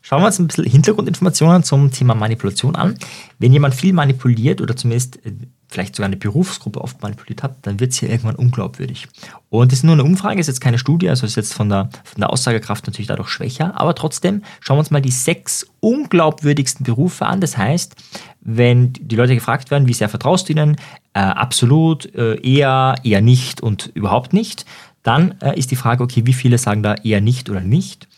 Schauen 0.00 0.20
wir 0.20 0.26
uns 0.26 0.38
ein 0.40 0.48
bisschen 0.48 0.64
Hintergrundinformationen 0.64 1.62
zum 1.62 1.90
Thema 1.92 2.14
Manipulation 2.14 2.74
an. 2.74 2.96
Wenn 3.38 3.52
jemand 3.52 3.74
viel 3.74 3.92
manipuliert 3.92 4.60
oder 4.60 4.76
zumindest 4.76 5.24
äh, 5.24 5.32
vielleicht 5.72 5.96
sogar 5.96 6.06
eine 6.06 6.16
Berufsgruppe 6.16 6.80
oft 6.80 7.02
manipuliert 7.02 7.42
hat, 7.42 7.56
dann 7.62 7.80
wird 7.80 7.92
es 7.92 7.98
hier 7.98 8.10
irgendwann 8.10 8.36
unglaubwürdig. 8.36 9.08
Und 9.48 9.72
das 9.72 9.80
ist 9.80 9.84
nur 9.84 9.94
eine 9.94 10.04
Umfrage, 10.04 10.40
ist 10.40 10.46
jetzt 10.46 10.60
keine 10.60 10.78
Studie, 10.78 11.08
also 11.08 11.26
ist 11.26 11.36
jetzt 11.36 11.54
von 11.54 11.68
der, 11.68 11.88
von 12.04 12.20
der 12.20 12.30
Aussagekraft 12.30 12.86
natürlich 12.86 13.08
dadurch 13.08 13.28
schwächer, 13.28 13.78
aber 13.80 13.94
trotzdem 13.94 14.42
schauen 14.60 14.76
wir 14.76 14.80
uns 14.80 14.90
mal 14.90 15.02
die 15.02 15.10
sechs 15.10 15.66
unglaubwürdigsten 15.80 16.84
Berufe 16.84 17.26
an. 17.26 17.40
Das 17.40 17.56
heißt, 17.56 17.96
wenn 18.40 18.92
die 18.92 19.16
Leute 19.16 19.34
gefragt 19.34 19.70
werden, 19.70 19.88
wie 19.88 19.94
sehr 19.94 20.08
vertraust 20.08 20.48
du 20.48 20.52
ihnen, 20.52 20.76
äh, 21.14 21.20
absolut, 21.20 22.14
äh, 22.14 22.40
eher, 22.40 22.94
eher 23.02 23.20
nicht 23.20 23.60
und 23.60 23.90
überhaupt 23.94 24.32
nicht, 24.32 24.66
dann 25.02 25.34
äh, 25.40 25.58
ist 25.58 25.70
die 25.70 25.76
Frage, 25.76 26.02
okay, 26.04 26.26
wie 26.26 26.32
viele 26.32 26.58
sagen 26.58 26.82
da 26.82 26.94
eher 26.94 27.20
nicht 27.20 27.50
oder 27.50 27.60
nicht 27.60 28.08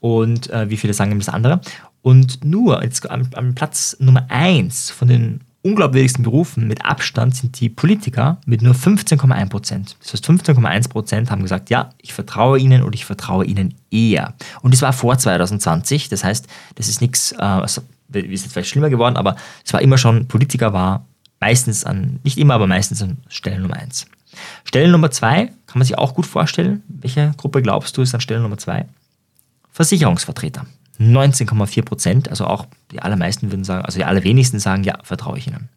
und 0.00 0.50
äh, 0.50 0.68
wie 0.70 0.76
viele 0.76 0.94
sagen 0.94 1.18
das 1.18 1.28
andere. 1.28 1.60
Und 2.02 2.44
nur 2.44 2.82
jetzt 2.82 3.10
am, 3.10 3.30
am 3.34 3.54
Platz 3.54 3.96
Nummer 3.98 4.26
eins 4.28 4.90
von 4.90 5.08
den 5.08 5.40
unglaubwürdigsten 5.64 6.24
Berufen 6.24 6.68
mit 6.68 6.84
Abstand 6.84 7.34
sind 7.34 7.58
die 7.58 7.70
Politiker 7.70 8.38
mit 8.44 8.60
nur 8.60 8.74
15,1 8.74 9.48
Prozent. 9.48 9.96
Das 10.00 10.12
heißt, 10.12 10.26
15,1 10.26 10.90
Prozent 10.90 11.30
haben 11.30 11.42
gesagt, 11.42 11.70
ja, 11.70 11.90
ich 11.98 12.12
vertraue 12.12 12.58
ihnen 12.58 12.82
und 12.82 12.94
ich 12.94 13.06
vertraue 13.06 13.46
ihnen 13.46 13.74
eher. 13.90 14.34
Und 14.60 14.74
das 14.74 14.82
war 14.82 14.92
vor 14.92 15.16
2020. 15.16 16.10
Das 16.10 16.22
heißt, 16.22 16.46
das 16.74 16.88
ist 16.88 17.00
nichts, 17.00 17.32
äh, 17.32 17.36
also, 17.36 17.80
ist 18.12 18.44
jetzt 18.44 18.52
vielleicht 18.52 18.68
schlimmer 18.68 18.90
geworden, 18.90 19.16
aber 19.16 19.36
es 19.64 19.72
war 19.72 19.80
immer 19.80 19.96
schon, 19.96 20.28
Politiker 20.28 20.74
war 20.74 21.06
meistens 21.40 21.84
an, 21.84 22.20
nicht 22.22 22.36
immer, 22.36 22.54
aber 22.54 22.66
meistens 22.66 23.02
an 23.02 23.16
Stelle 23.28 23.58
Nummer 23.58 23.76
1. 23.76 24.06
Stelle 24.64 24.88
Nummer 24.88 25.10
2 25.10 25.46
kann 25.46 25.78
man 25.78 25.84
sich 25.84 25.96
auch 25.96 26.14
gut 26.14 26.26
vorstellen. 26.26 26.82
Welche 26.88 27.32
Gruppe 27.38 27.62
glaubst 27.62 27.96
du 27.96 28.02
ist 28.02 28.14
an 28.14 28.20
Stelle 28.20 28.40
Nummer 28.40 28.58
2? 28.58 28.86
Versicherungsvertreter. 29.70 30.66
19,4 31.00 31.82
Prozent, 31.82 32.28
also 32.28 32.46
auch 32.46 32.66
die 32.90 33.00
allermeisten 33.00 33.50
würden 33.50 33.64
sagen, 33.64 33.84
also 33.84 33.98
die 33.98 34.04
allerwenigsten 34.04 34.60
sagen, 34.60 34.84
ja, 34.84 34.98
vertraue 35.02 35.38
ich 35.38 35.46
ihnen. 35.46 35.68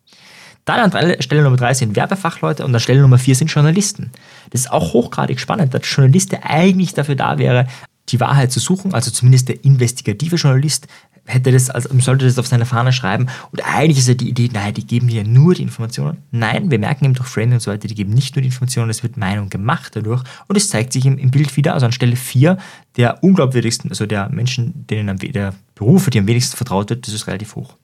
Dann 0.65 0.91
an 0.91 1.21
Stelle 1.21 1.43
Nummer 1.43 1.55
drei 1.55 1.74
sind 1.74 1.95
Werbefachleute 1.95 2.65
und 2.65 2.75
an 2.75 2.81
Stelle 2.81 3.01
Nummer 3.01 3.17
vier 3.17 3.36
sind 3.36 3.50
Journalisten. 3.50 4.12
Das 4.50 4.62
ist 4.62 4.71
auch 4.71 4.93
hochgradig 4.93 5.39
spannend, 5.39 5.74
dass 5.74 5.81
Journalist, 5.83 6.33
der 6.33 6.50
eigentlich 6.50 6.93
dafür 6.93 7.15
da 7.15 7.38
wäre, 7.38 7.67
die 8.09 8.19
Wahrheit 8.19 8.51
zu 8.51 8.59
suchen, 8.59 8.93
also 8.93 9.12
zumindest 9.12 9.50
der 9.50 9.63
investigative 9.63 10.36
Journalist, 10.36 10.88
hätte 11.27 11.51
das, 11.51 11.69
also 11.69 11.89
sollte 12.00 12.25
das 12.25 12.39
auf 12.39 12.48
seine 12.48 12.65
Fahne 12.65 12.91
schreiben. 12.91 13.27
Und 13.51 13.62
eigentlich 13.62 14.00
ist 14.00 14.07
ja 14.07 14.13
die 14.13 14.29
Idee, 14.29 14.50
naja, 14.51 14.72
die 14.72 14.88
geben 14.88 15.10
ja 15.10 15.24
nur 15.24 15.53
die 15.53 15.62
Informationen. 15.62 16.24
Nein, 16.31 16.72
wir 16.72 16.79
merken 16.79 17.05
eben 17.05 17.13
durch 17.13 17.27
Framing 17.27 17.53
und 17.53 17.60
so 17.62 17.72
weiter, 17.72 17.88
die 17.88 17.96
geben 17.96 18.13
nicht 18.13 18.36
nur 18.36 18.41
die 18.41 18.48
Informationen, 18.48 18.89
es 18.89 19.03
wird 19.03 19.17
Meinung 19.17 19.50
gemacht 19.50 19.96
dadurch. 19.96 20.24
Und 20.48 20.55
es 20.55 20.69
zeigt 20.69 20.93
sich 20.93 21.05
im, 21.05 21.17
im 21.17 21.29
Bild 21.29 21.55
wieder, 21.57 21.74
also 21.74 21.86
an 21.86 21.91
Stelle 21.91 22.15
4 22.15 22.57
der 22.96 23.24
unglaubwürdigsten, 23.24 23.91
also 23.91 24.05
der 24.05 24.29
Menschen, 24.29 24.88
denen 24.88 25.10
am, 25.10 25.17
der 25.17 25.53
Berufe, 25.75 26.10
die 26.10 26.19
am 26.19 26.27
wenigsten 26.27 26.57
vertraut 26.57 26.89
wird, 26.89 27.05
das 27.05 27.13
ist 27.13 27.27
relativ 27.27 27.55
hoch. 27.55 27.75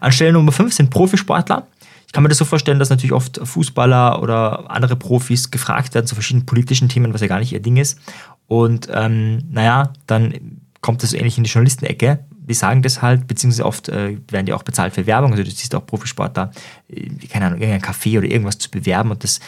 An 0.00 0.10
Stelle 0.10 0.32
Nummer 0.32 0.52
5 0.52 0.72
sind 0.72 0.90
Profisportler. 0.90 1.66
Ich 2.06 2.12
kann 2.12 2.22
mir 2.22 2.28
das 2.28 2.38
so 2.38 2.44
vorstellen, 2.44 2.78
dass 2.78 2.88
natürlich 2.88 3.12
oft 3.12 3.40
Fußballer 3.42 4.22
oder 4.22 4.70
andere 4.70 4.96
Profis 4.96 5.50
gefragt 5.50 5.94
werden 5.94 6.06
zu 6.06 6.14
verschiedenen 6.14 6.46
politischen 6.46 6.88
Themen, 6.88 7.12
was 7.12 7.20
ja 7.20 7.26
gar 7.26 7.40
nicht 7.40 7.52
ihr 7.52 7.60
Ding 7.60 7.76
ist. 7.76 7.98
Und 8.46 8.88
ähm, 8.92 9.42
naja, 9.50 9.92
dann 10.06 10.60
kommt 10.80 11.02
das 11.02 11.14
ähnlich 11.14 11.36
in 11.36 11.44
die 11.44 11.50
Journalistenecke. 11.50 12.20
Die 12.48 12.54
sagen 12.54 12.82
das 12.82 13.02
halt, 13.02 13.26
beziehungsweise 13.26 13.66
oft 13.66 13.88
äh, 13.88 14.18
werden 14.30 14.46
die 14.46 14.52
auch 14.52 14.62
bezahlt 14.62 14.94
für 14.94 15.06
Werbung. 15.06 15.32
Also 15.32 15.42
du 15.42 15.50
siehst 15.50 15.74
auch 15.74 15.84
Profisportler, 15.84 16.52
äh, 16.88 17.08
keine 17.28 17.46
Ahnung, 17.46 17.60
irgendein 17.60 17.82
Café 17.82 18.18
oder 18.18 18.28
irgendwas 18.28 18.58
zu 18.58 18.70
bewerben. 18.70 19.10
Und 19.10 19.24
das 19.24 19.40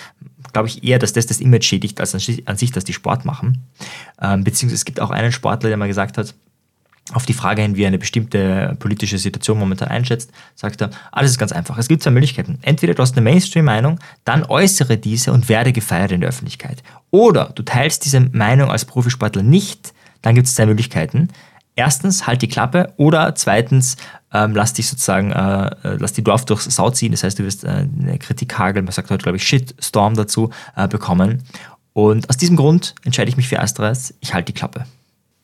glaube 0.52 0.68
ich 0.68 0.84
eher, 0.84 0.98
dass 0.98 1.12
das 1.12 1.26
das 1.26 1.40
Image 1.40 1.64
schädigt, 1.64 2.00
als 2.00 2.14
an 2.14 2.56
sich, 2.56 2.72
dass 2.72 2.84
die 2.84 2.92
Sport 2.92 3.24
machen. 3.24 3.64
Ähm, 4.20 4.44
beziehungsweise 4.44 4.80
es 4.80 4.84
gibt 4.84 5.00
auch 5.00 5.10
einen 5.10 5.32
Sportler, 5.32 5.68
der 5.68 5.76
mal 5.76 5.88
gesagt 5.88 6.18
hat, 6.18 6.34
auf 7.12 7.24
die 7.24 7.32
Frage 7.32 7.62
hin, 7.62 7.76
wie 7.76 7.84
er 7.84 7.88
eine 7.88 7.98
bestimmte 7.98 8.76
politische 8.78 9.18
Situation 9.18 9.58
momentan 9.58 9.88
einschätzt, 9.88 10.30
sagt 10.54 10.80
er, 10.82 10.90
alles 11.10 11.32
ist 11.32 11.38
ganz 11.38 11.52
einfach. 11.52 11.78
Es 11.78 11.88
gibt 11.88 12.02
zwei 12.02 12.10
Möglichkeiten. 12.10 12.58
Entweder 12.62 12.94
du 12.94 13.02
hast 13.02 13.16
eine 13.16 13.22
Mainstream-Meinung, 13.22 13.98
dann 14.24 14.44
äußere 14.44 14.98
diese 14.98 15.32
und 15.32 15.48
werde 15.48 15.72
gefeiert 15.72 16.12
in 16.12 16.20
der 16.20 16.28
Öffentlichkeit. 16.28 16.82
Oder 17.10 17.50
du 17.54 17.62
teilst 17.62 18.04
diese 18.04 18.20
Meinung 18.20 18.70
als 18.70 18.84
Profisportler 18.84 19.42
nicht, 19.42 19.94
dann 20.20 20.34
gibt 20.34 20.48
es 20.48 20.54
zwei 20.54 20.66
Möglichkeiten. 20.66 21.28
Erstens, 21.78 22.26
halt 22.26 22.42
die 22.42 22.48
Klappe 22.48 22.92
oder 22.96 23.36
zweitens, 23.36 23.96
ähm, 24.32 24.52
lass 24.52 24.72
dich 24.72 24.88
sozusagen, 24.88 25.30
äh, 25.30 25.66
äh 25.84 25.96
lass 26.00 26.12
die 26.12 26.24
Dorf 26.24 26.44
durchs 26.44 26.64
Sau 26.64 26.90
ziehen. 26.90 27.12
Das 27.12 27.22
heißt, 27.22 27.38
du 27.38 27.44
wirst 27.44 27.62
äh, 27.62 27.68
eine 27.68 28.18
Kritikhagel, 28.18 28.82
man 28.82 28.90
sagt 28.90 29.10
heute, 29.10 29.22
glaube 29.22 29.36
ich, 29.36 29.44
Shitstorm 29.44 30.16
dazu 30.16 30.50
äh, 30.74 30.88
bekommen. 30.88 31.44
Und 31.92 32.28
aus 32.28 32.36
diesem 32.36 32.56
Grund 32.56 32.96
entscheide 33.04 33.28
ich 33.28 33.36
mich 33.36 33.46
für 33.46 33.58
ersteres, 33.58 34.12
ich 34.18 34.34
halte 34.34 34.52
die 34.52 34.58
Klappe. 34.58 34.86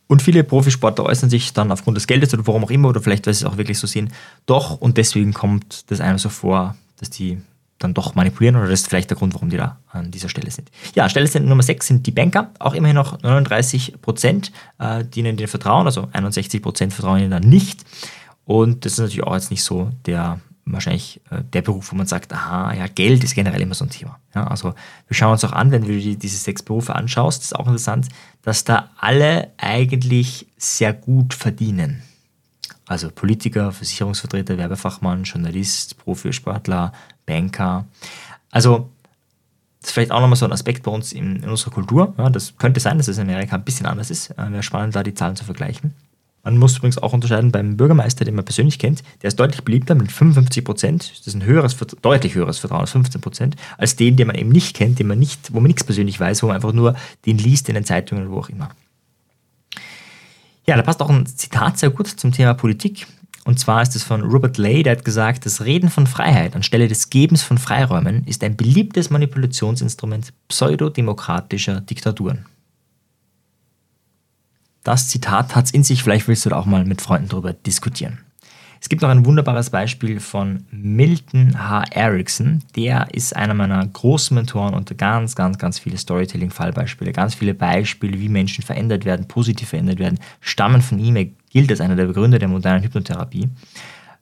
Und 0.09 0.23
viele 0.23 0.43
Profisportler 0.43 1.05
äußern 1.05 1.31
sich 1.31 1.53
dann 1.53 1.71
aufgrund 1.71 1.99
des 1.99 2.09
Geldes 2.09 2.35
oder 2.35 2.45
warum 2.49 2.65
auch 2.65 2.71
immer, 2.73 2.89
oder 2.89 3.01
vielleicht, 3.01 3.29
weil 3.29 3.35
sie 3.35 3.45
es 3.45 3.53
auch 3.53 3.57
wirklich 3.57 3.79
so 3.79 3.87
sehen, 3.87 4.13
doch. 4.45 4.81
Und 4.81 4.97
deswegen 4.97 5.35
kommt 5.35 5.89
das 5.93 6.01
einem 6.01 6.19
so 6.19 6.31
vor, 6.31 6.75
dass 6.99 7.11
die 7.11 7.41
dann 7.79 7.95
doch 7.95 8.15
manipulieren 8.15 8.57
oder 8.57 8.69
das 8.69 8.81
ist 8.81 8.89
vielleicht 8.89 9.11
der 9.11 9.17
Grund, 9.17 9.35
warum 9.35 9.51
die 9.51 9.57
da 9.57 9.79
an 9.89 10.11
dieser 10.11 10.29
Stelle 10.29 10.51
sind. 10.51 10.71
Ja, 10.95 11.09
Stelle 11.09 11.29
Nummer 11.41 11.63
6 11.63 11.87
sind 11.87 12.07
die 12.07 12.13
Banker, 12.13 12.51
auch 12.59 12.75
immerhin 12.75 12.97
noch 12.97 13.21
39 13.23 14.01
Prozent, 14.01 14.53
äh, 14.79 15.05
die 15.05 15.21
ihnen 15.21 15.37
den 15.37 15.49
vertrauen, 15.49 15.87
also 15.87 16.09
61 16.13 16.63
Prozent 16.63 16.93
vertrauen 16.93 17.21
ihnen 17.21 17.31
dann 17.31 17.43
nicht. 17.43 17.85
Und 18.45 18.85
das 18.85 18.93
ist 18.93 18.99
natürlich 18.99 19.25
auch 19.25 19.35
jetzt 19.35 19.51
nicht 19.51 19.63
so 19.63 19.91
der 20.07 20.41
wahrscheinlich 20.67 21.21
äh, 21.31 21.43
der 21.53 21.63
Beruf, 21.63 21.93
wo 21.93 21.97
man 21.97 22.07
sagt, 22.07 22.33
aha, 22.33 22.73
ja, 22.75 22.87
Geld 22.87 23.23
ist 23.23 23.35
generell 23.35 23.61
immer 23.61 23.75
so 23.75 23.85
ein 23.85 23.91
Thema. 23.91 24.19
Ja, 24.35 24.47
also 24.47 24.75
wir 25.07 25.15
schauen 25.15 25.33
uns 25.33 25.45
auch 25.45 25.53
an, 25.53 25.71
wenn 25.71 25.83
du 25.83 25.89
dir 25.89 26.17
diese 26.17 26.37
sechs 26.37 26.63
Berufe 26.63 26.95
anschaust, 26.95 27.43
ist 27.43 27.57
auch 27.57 27.67
interessant, 27.67 28.09
dass 28.43 28.65
da 28.65 28.91
alle 28.99 29.53
eigentlich 29.59 30.47
sehr 30.57 30.93
gut 30.93 31.35
verdienen. 31.35 32.03
Also 32.87 33.11
Politiker, 33.11 33.73
Versicherungsvertreter, 33.73 34.59
Werbefachmann, 34.59 35.25
Journalist, 35.25 35.97
Profisportler, 35.99 36.93
Banker. 37.27 37.87
Also 38.51 38.91
das 39.81 39.91
ist 39.91 39.95
vielleicht 39.95 40.13
auch 40.13 40.21
nochmal 40.21 40.37
so 40.37 40.47
ein 40.47 40.53
Aspekt 40.53 40.83
bei 40.83 40.91
uns 40.91 41.13
in, 41.13 41.37
in 41.43 41.49
unserer 41.49 41.71
Kultur. 41.71 42.15
Ja, 42.17 42.31
das 42.31 42.57
könnte 42.57 42.81
sein, 42.81 42.97
dass 42.97 43.09
es 43.09 43.19
in 43.19 43.29
Amerika 43.29 43.57
ein 43.57 43.65
bisschen 43.65 43.85
anders 43.85 44.11
ist. 44.11 44.31
Äh, 44.31 44.51
Wäre 44.51 44.63
spannend, 44.63 44.97
da 44.97 45.03
die 45.03 45.13
Zahlen 45.13 45.37
zu 45.37 45.45
vergleichen. 45.45 45.93
Man 46.43 46.59
muss 46.59 46.77
übrigens 46.77 46.99
auch 46.99 47.15
unterscheiden 47.15 47.53
beim 47.53 47.77
Bürgermeister, 47.77 48.25
den 48.25 48.35
man 48.35 48.45
persönlich 48.45 48.79
kennt. 48.79 49.03
Der 49.23 49.29
ist 49.29 49.41
deutlich 49.41 49.63
beliebter 49.63 49.95
mit 49.95 50.13
55 50.13 50.65
Prozent. 50.65 51.11
Das 51.19 51.27
ist 51.27 51.35
ein 51.35 51.45
höheres, 51.45 51.77
deutlich 52.03 52.35
höheres 52.35 52.59
Vertrauen 52.59 52.83
als 52.83 52.91
15 52.91 53.21
Prozent, 53.21 53.57
als 53.79 53.97
den, 53.97 54.17
den 54.17 54.27
man 54.27 54.37
eben 54.37 54.51
nicht 54.51 54.77
kennt, 54.77 54.99
den 54.99 55.07
man 55.07 55.19
nicht, 55.19 55.55
wo 55.55 55.61
man 55.61 55.69
nichts 55.69 55.85
persönlich 55.85 56.21
weiß, 56.21 56.43
wo 56.43 56.49
man 56.49 56.57
einfach 56.57 56.73
nur 56.73 56.97
den 57.25 57.39
liest 57.39 57.69
in 57.71 57.75
den 57.75 57.85
Zeitungen 57.85 58.25
oder 58.25 58.35
wo 58.35 58.41
auch 58.41 58.51
immer. 58.51 58.71
Ja, 60.67 60.77
da 60.77 60.83
passt 60.83 61.03
auch 61.03 61.11
ein 61.11 61.27
Zitat 61.27 61.79
sehr 61.79 61.91
gut 61.91 62.09
zum 62.09 62.33
Thema 62.33 62.55
Politik. 62.55 63.07
Und 63.45 63.59
zwar 63.59 63.83
ist 63.83 63.95
es 63.95 64.03
von 64.03 64.23
Robert 64.23 64.57
Lay, 64.57 64.83
der 64.83 64.97
hat 64.97 65.05
gesagt, 65.05 65.45
das 65.45 65.63
Reden 65.63 65.91
von 65.91 66.07
Freiheit 66.07 66.57
anstelle 66.57 66.89
des 66.89 67.11
Gebens 67.11 67.43
von 67.43 67.59
Freiräumen 67.59 68.25
ist 68.25 68.43
ein 68.43 68.57
beliebtes 68.57 69.11
Manipulationsinstrument 69.11 70.33
pseudodemokratischer 70.49 71.83
Diktaturen. 71.83 72.47
Das 74.83 75.09
Zitat 75.09 75.55
hat 75.55 75.67
es 75.67 75.71
in 75.73 75.85
sich, 75.85 76.03
vielleicht 76.03 76.27
willst 76.27 76.47
du 76.47 76.51
da 76.51 76.57
auch 76.57 76.67
mal 76.67 76.87
mit 76.87 77.03
Freunden 77.03 77.29
drüber 77.29 77.53
diskutieren. 77.53 78.24
Es 78.85 78.91
gibt 78.91 79.01
noch 79.01 79.09
ein 79.09 79.25
wunderbares 79.25 79.71
Beispiel 79.71 80.21
von 80.21 80.67
Milton 80.71 81.59
H. 81.59 81.85
Erickson. 81.93 82.63
Der 82.77 83.09
ist 83.15 83.35
einer 83.35 83.55
meiner 83.55 83.83
großen 83.87 84.35
Mentoren 84.35 84.75
und 84.75 84.99
ganz, 84.99 85.35
ganz, 85.35 85.57
ganz 85.57 85.79
viele 85.79 85.97
Storytelling-Fallbeispiele, 85.97 87.13
ganz 87.13 87.35
viele 87.35 87.55
Beispiele, 87.55 88.21
wie 88.21 88.29
Menschen 88.29 88.63
verändert 88.63 89.07
werden, 89.07 89.27
positiv 89.27 89.71
verändert 89.71 90.01
werden, 90.01 90.21
stammen 90.43 90.83
von 90.83 90.99
ihm. 90.99 91.17
Er 91.17 91.29
gilt 91.49 91.71
als 91.71 91.81
einer 91.81 91.97
der 91.97 92.05
Begründer 92.05 92.39
der 92.39 92.49
modernen 92.49 92.85
Hypnotherapie. 92.85 93.49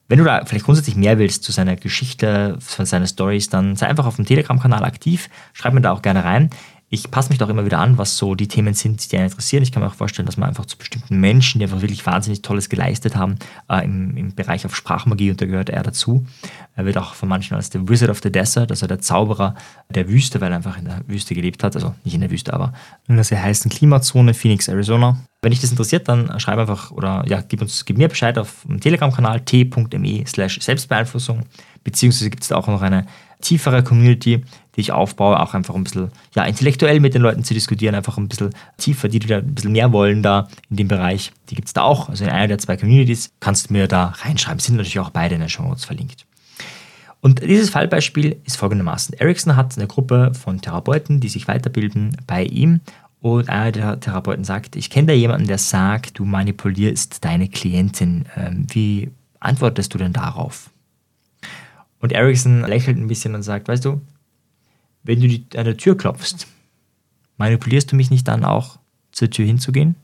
Wenn 0.07 0.19
du 0.21 0.25
da 0.25 0.45
vielleicht 0.45 0.67
grundsätzlich 0.67 0.95
mehr 0.95 1.19
willst 1.19 1.43
zu 1.43 1.51
seiner 1.51 1.75
Geschichte, 1.75 2.57
von 2.61 2.87
seinen 2.87 3.09
Stories, 3.09 3.49
dann 3.49 3.75
sei 3.75 3.89
einfach 3.89 4.07
auf 4.07 4.15
dem 4.15 4.27
Telegram-Kanal 4.27 4.85
aktiv. 4.85 5.29
Schreib 5.55 5.75
mir 5.75 5.81
da 5.81 5.91
auch 5.91 6.03
gerne 6.03 6.23
rein 6.23 6.51
ich 6.95 7.11
passe 7.11 7.31
mich 7.31 7.39
doch 7.39 7.49
immer 7.49 7.65
wieder 7.65 7.79
an, 7.79 7.97
was 7.97 8.19
so 8.19 8.35
die 8.35 8.49
Themen 8.49 8.75
sind, 8.75 9.11
die 9.11 9.17
einen 9.17 9.25
interessieren. 9.25 9.63
Ich 9.63 9.73
kann 9.73 9.83
mir 9.83 9.89
auch 9.89 9.95
vorstellen, 9.95 10.27
dass 10.27 10.37
man 10.37 10.51
einfach 10.51 10.67
zu 10.67 10.77
bestimmten 10.77 11.19
Menschen, 11.19 11.59
die 11.59 11.65
einfach 11.65 11.81
wirklich 11.81 12.05
wahnsinnig 12.05 12.43
Tolles 12.43 12.69
geleistet 12.69 13.17
haben, 13.17 13.37
äh, 13.71 13.83
im, 13.83 14.15
im, 14.15 14.35
Bereich 14.35 14.67
auf 14.67 14.77
Sprachmagie, 14.77 15.31
und 15.31 15.41
da 15.41 15.47
gehört 15.47 15.71
er 15.71 15.83
dazu. 15.83 16.27
Er 16.77 16.85
wird 16.85 16.99
auch 16.99 17.15
von 17.15 17.31
manchen 17.31 17.55
als 17.55 17.71
der 17.71 17.89
Wizard 17.89 18.11
of 18.11 18.21
the 18.23 18.31
Desert, 18.31 18.71
also 18.71 18.87
der 18.87 19.01
Zauberer 19.01 19.55
der 19.89 20.07
Wüste, 20.07 20.43
weil 20.43 20.53
er 20.53 20.57
einfach 20.57 20.77
in 20.77 20.85
der 20.85 21.01
Wüste 21.07 21.35
gelebt 21.35 21.65
hat. 21.65 21.77
Also 21.77 21.95
nicht 22.05 22.13
in 22.13 22.21
der 22.21 22.31
Wüste, 22.31 22.53
aber 22.53 22.75
in 23.09 23.15
einer 23.15 23.25
sehr 23.25 23.43
heißen 23.43 23.71
Klimazone, 23.71 24.35
Phoenix, 24.35 24.69
Arizona. 24.69 25.17
Wenn 25.41 25.51
dich 25.51 25.63
das 25.63 25.71
interessiert, 25.71 26.09
dann 26.09 26.39
schreib 26.41 26.59
einfach 26.59 26.91
oder 26.91 27.25
ja, 27.27 27.41
gib, 27.41 27.63
uns, 27.63 27.87
gib 27.87 27.97
mir 27.97 28.09
Bescheid 28.09 28.37
auf 28.37 28.65
dem 28.69 28.81
Telegram-Kanal 28.81 29.41
t.me 29.41 30.25
slash 30.27 30.61
Selbstbeeinflussung. 30.61 31.47
Beziehungsweise 31.85 32.29
gibt 32.29 32.43
es 32.43 32.51
da 32.51 32.57
auch 32.57 32.67
noch 32.67 32.83
eine 32.83 33.07
tiefere 33.43 33.85
Community, 33.85 34.45
die 34.75 34.81
ich 34.81 34.93
aufbaue, 34.93 35.39
auch 35.39 35.53
einfach 35.55 35.75
ein 35.75 35.85
bisschen 35.85 36.11
ja, 36.35 36.45
intellektuell 36.45 37.01
mit 37.01 37.15
den 37.15 37.23
Leuten 37.23 37.45
zu 37.45 37.53
diskutieren, 37.53 37.95
einfach 37.95 38.17
ein 38.17 38.29
bisschen 38.29 38.51
tiefer, 38.79 39.09
die, 39.09 39.19
die 39.19 39.27
da 39.27 39.39
ein 39.39 39.55
bisschen 39.55 39.73
mehr 39.73 39.93
wollen 39.93 40.23
da 40.23 40.49
in 40.71 40.77
dem 40.77 40.89
Bereich. 40.89 41.33
Die 41.51 41.55
gibt 41.55 41.69
es 41.69 41.75
da 41.75 41.83
auch. 41.83 42.09
Also 42.09 42.25
in 42.25 42.31
einer 42.31 42.49
der 42.49 42.59
zwei 42.59 42.77
Communities 42.77 43.33
kannst 43.41 43.69
du 43.69 43.75
mir 43.75 43.87
da 43.87 44.07
reinschreiben. 44.07 44.59
Sind 44.59 44.77
natürlich 44.77 44.99
auch 44.99 45.11
beide 45.11 45.35
in 45.35 45.41
den 45.41 45.51
Show 45.51 45.63
Notes 45.63 45.85
verlinkt. 45.85 46.27
Und 47.21 47.41
dieses 47.41 47.71
Fallbeispiel 47.71 48.37
ist 48.45 48.57
folgendermaßen. 48.57 49.15
Ericsson 49.17 49.55
hat 49.55 49.77
eine 49.77 49.87
Gruppe 49.87 50.33
von 50.35 50.61
Therapeuten, 50.61 51.21
die 51.21 51.29
sich 51.29 51.47
weiterbilden 51.47 52.17
bei 52.27 52.43
ihm. 52.45 52.81
Und 53.21 53.49
einer 53.49 53.71
der 53.71 54.01
Therapeuten 54.01 54.43
sagt, 54.43 54.75
ich 54.75 54.91
kenne 54.91 55.07
da 55.07 55.13
jemanden, 55.13 55.47
der 55.47 55.59
sagt, 55.59 56.19
du 56.19 56.25
manipulierst 56.25 57.25
deine 57.25 57.49
Klientin. 57.49 58.25
Ähm, 58.37 58.67
wie 58.71 59.13
antwortest 59.39 59.95
du 59.95 59.99
denn 59.99 60.13
darauf? 60.13 60.72
Und 62.03 62.13
Ericsson 62.13 62.63
lächelt 62.63 62.99
ein 62.99 63.07
bisschen 63.07 63.35
und 63.35 63.45
sagt, 63.45 63.69
weißt 63.69 63.85
du, 63.85 64.01
wenn 65.05 65.21
du 65.21 65.29
die, 65.29 65.47
an 65.57 65.65
der 65.65 65.77
Tür 65.77 65.97
klopfst, 65.97 66.49
manipulierst 67.39 67.93
du 67.93 67.97
mich 67.97 68.11
nicht 68.11 68.27
dann 68.27 68.45
auch 68.45 68.79
zur 69.13 69.31
Tür 69.31 69.47
hinzugehen? 69.47 69.95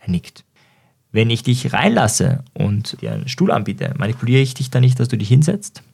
Er 0.00 0.10
nickt. 0.10 0.44
Wenn 1.12 1.30
ich 1.30 1.44
dich 1.44 1.72
reinlasse 1.72 2.42
und 2.52 3.00
dir 3.00 3.12
einen 3.12 3.28
Stuhl 3.28 3.52
anbiete, 3.52 3.94
manipuliere 3.96 4.42
ich 4.42 4.54
dich 4.54 4.68
dann 4.68 4.82
nicht, 4.82 4.98
dass 4.98 5.08
du 5.08 5.16
dich 5.16 5.28
hinsetzt? 5.28 5.84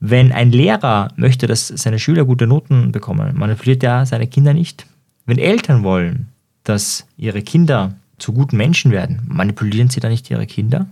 Wenn 0.00 0.32
ein 0.32 0.50
Lehrer 0.50 1.12
möchte, 1.16 1.46
dass 1.46 1.68
seine 1.68 1.98
Schüler 1.98 2.24
gute 2.24 2.46
Noten 2.46 2.92
bekommen, 2.92 3.36
manipuliert 3.36 3.82
er 3.82 4.06
seine 4.06 4.26
Kinder 4.26 4.54
nicht? 4.54 4.86
Wenn 5.26 5.38
Eltern 5.38 5.84
wollen, 5.84 6.28
dass 6.64 7.06
ihre 7.18 7.42
Kinder 7.42 7.94
zu 8.18 8.32
guten 8.32 8.56
Menschen 8.56 8.90
werden, 8.90 9.20
manipulieren 9.28 9.90
sie 9.90 10.00
dann 10.00 10.12
nicht 10.12 10.30
ihre 10.30 10.46
Kinder? 10.46 10.86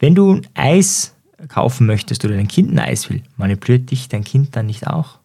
Wenn 0.00 0.14
du 0.14 0.40
Eis 0.54 1.14
kaufen 1.48 1.86
möchtest 1.86 2.24
oder 2.24 2.34
dein 2.34 2.48
Kind 2.48 2.72
ein 2.72 2.78
Eis 2.78 3.08
will, 3.10 3.22
manipuliert 3.36 3.90
dich 3.90 4.08
dein 4.08 4.24
Kind 4.24 4.56
dann 4.56 4.66
nicht 4.66 4.86
auch? 4.86 5.18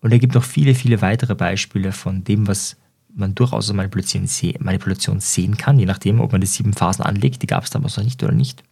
Und 0.00 0.12
er 0.12 0.18
gibt 0.18 0.34
noch 0.34 0.42
viele, 0.42 0.74
viele 0.74 1.00
weitere 1.00 1.36
Beispiele 1.36 1.92
von 1.92 2.24
dem, 2.24 2.48
was 2.48 2.76
man 3.14 3.34
durchaus 3.34 3.68
als 3.68 3.76
Manipulation, 3.76 4.28
Manipulation 4.58 5.20
sehen 5.20 5.56
kann, 5.56 5.78
je 5.78 5.86
nachdem, 5.86 6.20
ob 6.20 6.32
man 6.32 6.40
die 6.40 6.46
sieben 6.46 6.72
Phasen 6.72 7.04
anlegt. 7.04 7.42
Die 7.42 7.46
gab 7.46 7.62
es 7.62 7.70
damals 7.70 7.96
noch 7.96 8.04
nicht 8.04 8.22
oder 8.22 8.32
nicht. 8.32 8.64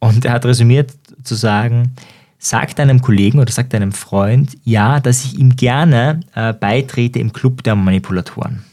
Und 0.00 0.24
er 0.24 0.32
hat 0.32 0.44
resümiert 0.44 0.92
zu 1.22 1.36
sagen, 1.36 1.94
sag 2.38 2.74
deinem 2.74 3.00
Kollegen 3.00 3.38
oder 3.38 3.52
sag 3.52 3.70
deinem 3.70 3.92
Freund, 3.92 4.58
ja, 4.64 4.98
dass 4.98 5.24
ich 5.24 5.38
ihm 5.38 5.54
gerne 5.54 6.20
äh, 6.34 6.52
beitrete 6.52 7.20
im 7.20 7.32
Club 7.32 7.62
der 7.62 7.76
Manipulatoren. 7.76 8.64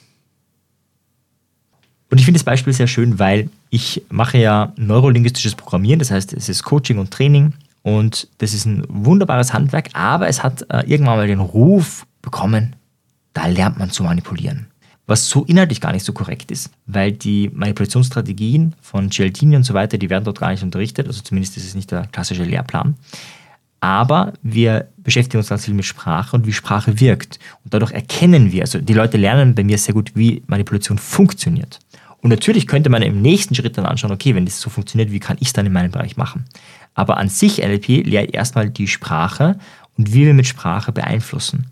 Und 2.12 2.18
ich 2.18 2.26
finde 2.26 2.40
das 2.40 2.46
Beispiel 2.46 2.74
sehr 2.74 2.88
schön, 2.88 3.20
weil 3.20 3.50
ich 3.70 4.02
mache 4.10 4.38
ja 4.40 4.74
neurolinguistisches 4.78 5.56
Programmieren, 5.56 6.00
das 6.00 6.12
heißt, 6.12 6.34
es 6.34 6.50
ist 6.50 6.64
Coaching 6.64 6.98
und 6.98 7.12
Training 7.12 7.54
und 7.84 8.28
das 8.40 8.54
ist 8.54 8.66
ein 8.66 8.84
wunderbares 8.90 9.54
Handwerk, 9.54 9.90
aber 9.94 10.28
es 10.28 10.44
hat 10.44 10.66
äh, 10.70 10.84
irgendwann 10.88 11.18
mal 11.18 11.28
den 11.28 11.40
Ruf 11.40 12.06
bekommen, 12.22 12.76
da 13.34 13.46
lernt 13.46 13.78
man 13.78 13.92
zu 13.92 14.04
manipulieren. 14.04 14.68
Was 15.06 15.28
so 15.28 15.44
inhaltlich 15.46 15.82
gar 15.82 15.92
nicht 15.92 16.06
so 16.06 16.14
korrekt 16.14 16.52
ist, 16.52 16.72
weil 16.86 17.12
die 17.12 17.50
Manipulationsstrategien 17.54 18.76
von 18.82 19.10
Cialdini 19.10 19.56
und 19.56 19.64
so 19.64 19.74
weiter, 19.74 19.98
die 19.98 20.10
werden 20.10 20.24
dort 20.24 20.40
gar 20.40 20.52
nicht 20.52 20.64
unterrichtet, 20.64 21.08
also 21.08 21.22
zumindest 21.22 21.58
ist 21.58 21.66
es 21.66 21.76
nicht 21.76 21.92
der 21.92 22.08
klassische 22.08 22.44
Lehrplan. 22.44 22.96
Aber 23.82 24.34
wir 24.44 24.90
beschäftigen 24.98 25.38
uns 25.38 25.50
ganz 25.50 25.66
viel 25.66 25.74
mit 25.74 25.86
Sprache 25.86 26.36
und 26.36 26.46
wie 26.46 26.54
Sprache 26.54 27.00
wirkt. 27.00 27.40
Und 27.64 27.74
dadurch 27.74 27.92
erkennen 27.92 28.52
wir, 28.52 28.64
also 28.64 28.80
die 28.80 28.94
Leute 28.94 29.18
lernen 29.18 29.56
bei 29.56 29.64
mir 29.64 29.78
sehr 29.78 29.94
gut, 29.94 30.12
wie 30.16 30.44
Manipulation 30.48 30.98
funktioniert. 30.98 31.80
Und 32.22 32.30
natürlich 32.30 32.68
könnte 32.68 32.90
man 32.90 33.02
im 33.02 33.22
nächsten 33.22 33.56
Schritt 33.56 33.78
dann 33.78 33.86
anschauen, 33.86 34.12
okay, 34.12 34.36
wenn 34.36 34.46
das 34.46 34.60
so 34.60 34.70
funktioniert, 34.70 35.12
wie 35.12 35.20
kann 35.20 35.38
ich 35.40 35.48
es 35.48 35.54
dann 35.54 35.66
in 35.66 35.74
meinem 35.74 35.92
Bereich 35.92 36.18
machen? 36.18 36.46
Aber 36.94 37.18
an 37.18 37.30
sich 37.30 37.60
NLP 37.60 38.06
lehrt 38.06 38.34
erstmal 38.34 38.70
die 38.70 38.88
Sprache 38.88 39.58
und 39.98 40.14
wie 40.14 40.26
wir 40.26 40.34
mit 40.34 40.48
Sprache 40.48 40.92
beeinflussen, 40.92 41.68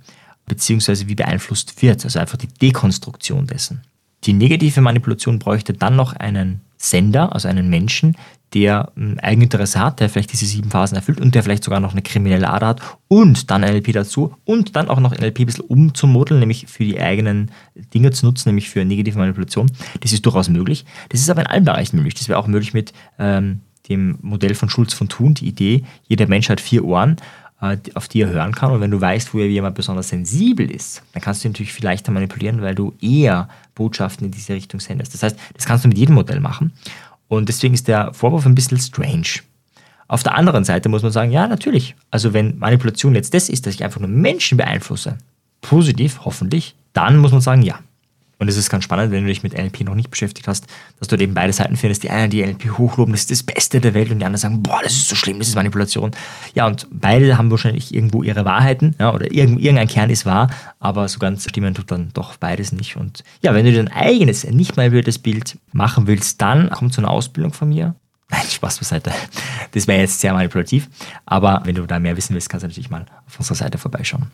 beziehungsweise 0.46 1.08
wie 1.08 1.16
beeinflusst 1.16 1.82
wird, 1.82 2.04
also 2.06 2.20
einfach 2.20 2.38
die 2.38 2.48
Dekonstruktion 2.48 3.48
dessen. 3.48 3.82
Die 4.24 4.34
negative 4.34 4.82
Manipulation 4.82 5.40
bräuchte 5.40 5.74
dann 5.74 5.96
noch 5.96 6.14
einen 6.14 6.62
Sender, 6.78 7.34
also 7.34 7.48
einen 7.48 7.70
Menschen, 7.70 8.16
der 8.54 8.92
ein 8.96 9.12
ähm, 9.12 9.20
Eigeninteresse 9.20 9.80
hat, 9.80 10.00
der 10.00 10.10
vielleicht 10.10 10.32
diese 10.32 10.46
sieben 10.46 10.72
Phasen 10.72 10.96
erfüllt 10.96 11.20
und 11.20 11.36
der 11.36 11.44
vielleicht 11.44 11.64
sogar 11.64 11.80
noch 11.80 11.92
eine 11.92 12.02
kriminelle 12.02 12.50
Ader 12.50 12.68
hat 12.68 12.82
und 13.08 13.52
dann 13.52 13.62
NLP 13.62 13.92
dazu 13.92 14.36
und 14.46 14.76
dann 14.76 14.88
auch 14.90 15.00
noch 15.00 15.12
NLP 15.12 15.40
ein 15.42 15.46
bisschen 15.48 15.66
umzumodeln, 15.66 16.40
nämlich 16.40 16.68
für 16.68 16.86
die 16.86 17.00
eigenen 17.00 17.52
Dinge 17.94 18.12
zu 18.12 18.26
nutzen, 18.26 18.50
nämlich 18.50 18.70
für 18.70 18.86
negative 18.86 19.18
Manipulation. 19.18 19.70
Das 20.00 20.14
ist 20.14 20.26
durchaus 20.26 20.48
möglich. 20.50 20.86
Das 21.10 21.20
ist 21.20 21.30
aber 21.30 21.42
in 21.42 21.48
allen 21.48 21.66
Bereichen 21.66 21.98
möglich. 21.98 22.16
Das 22.16 22.30
wäre 22.30 22.40
auch 22.40 22.48
möglich 22.48 22.74
mit 22.74 22.94
ähm, 23.20 23.62
dem 23.90 24.18
Modell 24.22 24.56
von 24.56 24.70
Schulz 24.70 24.94
von 24.94 25.10
Thun, 25.10 25.34
die 25.34 25.48
Idee, 25.48 25.84
jeder 26.08 26.28
Mensch 26.28 26.50
hat 26.50 26.62
vier 26.62 26.84
Ohren 26.84 27.18
auf 27.60 28.08
die 28.08 28.22
er 28.22 28.30
hören 28.30 28.54
kann. 28.54 28.72
Und 28.72 28.82
wenn 28.82 28.92
du 28.92 29.02
weißt, 29.02 29.34
wo 29.34 29.40
jemand 29.40 29.76
besonders 29.76 30.10
sensibel 30.10 30.70
ist, 30.70 31.02
dann 31.14 31.22
kannst 31.22 31.44
du 31.44 31.48
ihn 31.48 31.52
natürlich 31.52 31.74
viel 31.74 31.86
leichter 31.86 32.12
manipulieren, 32.12 32.62
weil 32.62 32.76
du 32.76 32.94
eher 33.02 33.50
Botschaften 33.74 34.26
in 34.26 34.32
diese 34.32 34.54
Richtung 34.54 34.80
sendest. 34.80 35.14
Das 35.14 35.24
heißt, 35.24 35.40
das 35.56 35.66
kannst 35.66 35.84
du 35.84 35.88
mit 35.88 35.98
jedem 35.98 36.16
Modell 36.16 36.40
machen. 36.40 36.72
Und 37.28 37.50
deswegen 37.50 37.74
ist 37.74 37.88
der 37.88 38.14
Vorwurf 38.14 38.46
ein 38.46 38.56
bisschen 38.56 38.78
strange. 38.78 39.42
Auf 40.08 40.24
der 40.24 40.36
anderen 40.36 40.64
Seite 40.64 40.88
muss 40.88 41.04
man 41.04 41.12
sagen, 41.12 41.32
ja, 41.32 41.48
natürlich. 41.48 41.96
Also 42.12 42.34
wenn 42.34 42.58
Manipulation 42.60 43.16
jetzt 43.16 43.34
das 43.34 43.50
ist, 43.50 43.66
dass 43.66 43.74
ich 43.74 43.84
einfach 43.84 44.00
nur 44.00 44.10
Menschen 44.10 44.58
beeinflusse, 44.58 45.18
positiv, 45.62 46.22
hoffentlich, 46.24 46.76
dann 46.94 47.18
muss 47.18 47.32
man 47.32 47.42
sagen, 47.42 47.64
ja, 47.64 47.80
und 48.40 48.48
es 48.48 48.58
ist 48.58 48.70
ganz 48.70 48.84
spannend, 48.84 49.12
wenn 49.12 49.24
du 49.24 49.30
dich 49.30 49.44
mit 49.44 49.54
NLP 49.54 49.82
noch 49.82 49.96
nicht 49.96 50.12
beschäftigt 50.12 50.48
hast, 50.48 50.68
dass 51.00 51.08
du 51.08 51.16
eben 51.18 51.34
beide 51.34 51.54
Seiten 51.54 51.76
findest. 51.76 52.04
Die 52.04 52.10
einen, 52.10 52.30
die 52.30 52.46
NLP 52.46 52.78
hochloben, 52.78 53.14
das 53.14 53.22
ist 53.22 53.32
das 53.32 53.44
Beste 53.44 53.82
der 53.82 53.94
Welt 53.94 54.12
und 54.12 54.20
die 54.20 54.26
anderen 54.26 54.40
sagen, 54.40 54.62
boah, 54.62 54.80
das 54.84 54.94
ist 54.94 55.10
so 55.10 55.16
schlimm, 55.16 55.40
das 55.40 55.48
ist 55.48 55.56
Manipulation. 55.56 56.12
Ja, 56.54 56.68
und 56.68 56.88
beide 56.92 57.38
haben 57.38 57.50
wahrscheinlich 57.50 57.94
irgendwo 57.94 58.22
ihre 58.22 58.46
Wahrheiten, 58.46 58.96
ja, 59.00 59.14
oder 59.14 59.32
irgendein 59.32 59.88
Kern 59.88 60.10
ist 60.10 60.26
wahr, 60.26 60.50
aber 60.80 61.08
so 61.08 61.20
ganz 61.20 61.50
stimmen 61.50 61.74
tut 61.74 61.92
dann 61.92 62.10
doch 62.14 62.38
beides 62.38 62.72
nicht. 62.72 62.96
Und 62.96 63.24
ja, 63.42 63.54
wenn 63.54 63.66
du 63.66 63.74
dein 63.74 63.88
eigenes, 63.88 64.44
nicht 64.44 64.78
mal 64.78 64.90
das 65.02 65.18
Bild 65.18 65.58
machen 65.72 66.08
willst, 66.08 66.42
dann 66.42 66.70
kommt 66.70 66.94
so 66.94 67.02
eine 67.02 67.10
Ausbildung 67.10 67.54
von 67.54 67.70
mir. 67.70 67.96
Nein, 68.30 68.46
Spaß 68.48 68.80
beiseite. 68.80 69.12
Das 69.72 69.88
wäre 69.88 70.02
jetzt 70.02 70.20
sehr 70.20 70.34
manipulativ. 70.34 70.90
Aber 71.26 71.62
wenn 71.64 71.76
du 71.76 71.86
da 71.86 71.98
mehr 71.98 72.18
wissen 72.18 72.34
willst, 72.34 72.50
kannst 72.50 72.64
du 72.64 72.68
natürlich 72.68 72.90
mal 72.90 73.06
auf 73.26 73.40
unserer 73.40 73.56
Seite 73.56 73.78
vorbeischauen. 73.78 74.32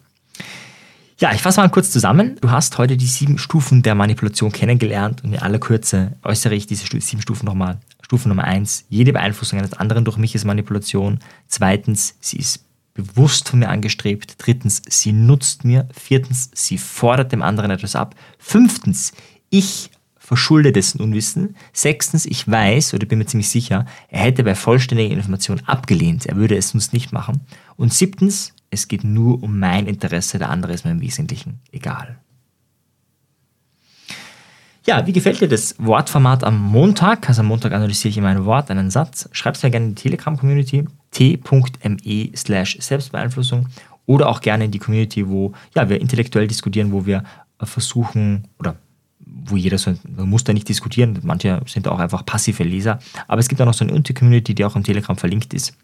Ja, 1.20 1.32
ich 1.34 1.42
fasse 1.42 1.62
mal 1.62 1.70
kurz 1.70 1.92
zusammen. 1.92 2.38
Du 2.42 2.50
hast 2.50 2.78
heute 2.78 2.98
die 2.98 3.06
sieben 3.06 3.38
Stufen 3.38 3.84
der 3.84 3.94
Manipulation 3.94 4.52
kennengelernt 4.52 5.24
und 5.24 5.34
in 5.34 5.40
aller 5.40 5.60
Kürze 5.60 6.18
äußere 6.24 6.56
ich 6.56 6.66
diese 6.66 6.86
sieben 7.00 7.22
Stufen 7.22 7.46
nochmal. 7.46 7.80
Stufe 8.02 8.28
Nummer 8.28 8.44
eins, 8.44 8.86
jede 8.90 9.14
Beeinflussung 9.14 9.60
eines 9.60 9.74
anderen 9.74 10.06
durch 10.06 10.18
mich 10.18 10.34
ist 10.34 10.44
Manipulation. 10.44 11.20
Zweitens, 11.48 12.16
sie 12.20 12.38
ist 12.38 12.66
bewusst 12.94 13.50
von 13.50 13.60
mir 13.60 13.70
angestrebt. 13.70 14.36
Drittens, 14.40 14.82
sie 14.88 15.14
nutzt 15.14 15.66
mir. 15.66 15.88
Viertens, 15.94 16.50
sie 16.54 16.78
fordert 16.78 17.32
dem 17.32 17.42
anderen 17.42 17.72
etwas 17.72 17.96
ab. 17.96 18.16
Fünftens, 18.40 19.14
ich 19.50 19.92
verschulde 20.18 20.72
dessen 20.72 21.00
Unwissen. 21.00 21.56
Sechstens, 21.74 22.26
ich 22.26 22.48
weiß 22.48 22.94
oder 22.94 23.06
bin 23.06 23.20
mir 23.20 23.26
ziemlich 23.26 23.50
sicher, 23.50 23.86
er 24.10 24.22
hätte 24.22 24.44
bei 24.44 24.56
vollständiger 24.56 25.14
Information 25.14 25.62
abgelehnt. 25.66 26.26
Er 26.26 26.38
würde 26.38 26.56
es 26.56 26.70
sonst 26.70 26.94
nicht 26.94 27.12
machen. 27.12 27.42
Und 27.76 27.94
siebtens, 27.94 28.54
es 28.74 28.88
geht 28.88 29.04
nur 29.04 29.42
um 29.44 29.60
mein 29.60 29.86
Interesse, 29.88 30.40
der 30.40 30.50
andere 30.50 30.74
ist 30.74 30.84
mir 30.84 30.92
im 30.92 31.02
Wesentlichen 31.02 31.60
egal. 31.72 32.18
Ja, 34.86 35.08
wie 35.08 35.14
gefällt 35.14 35.40
dir 35.40 35.48
das 35.48 35.76
Wortformat 35.78 36.44
am 36.44 36.60
Montag? 36.60 37.30
Also 37.30 37.42
am 37.42 37.48
Montag 37.48 37.72
analysiere 37.72 38.10
ich 38.10 38.18
immer 38.18 38.28
ein 38.28 38.44
Wort, 38.44 38.70
einen 38.70 38.92
Satz. 38.92 39.30
Schreib 39.32 39.56
es 39.56 39.64
mir 39.64 39.72
gerne 39.72 39.86
in 39.86 39.96
die 39.96 40.02
Telegram-Community 40.02 40.86
t.me 41.12 42.32
slash 42.36 42.78
Selbstbeeinflussung 42.82 43.68
oder 44.06 44.28
auch 44.28 44.42
gerne 44.42 44.66
in 44.66 44.72
die 44.72 44.80
Community, 44.80 45.30
wo 45.30 45.54
ja, 45.74 45.88
wir 45.88 46.02
intellektuell 46.02 46.48
diskutieren, 46.48 46.92
wo 46.92 47.06
wir 47.06 47.24
versuchen 47.62 48.48
oder 48.60 48.76
wo 49.20 49.56
jeder 49.56 49.78
so, 49.78 49.94
man 50.18 50.28
muss 50.28 50.44
da 50.44 50.52
nicht 50.52 50.68
diskutieren, 50.68 51.18
manche 51.24 51.62
sind 51.66 51.88
auch 51.88 52.00
einfach 52.00 52.26
passive 52.26 52.64
Leser, 52.64 53.00
aber 53.28 53.40
es 53.40 53.48
gibt 53.48 53.62
auch 53.62 53.66
noch 53.66 53.74
so 53.74 53.86
eine 53.86 53.94
Unter-Community, 53.94 54.54
die 54.54 54.66
auch 54.66 54.76
im 54.76 54.84
Telegram 54.84 55.16
verlinkt 55.16 55.54
ist 55.54 55.78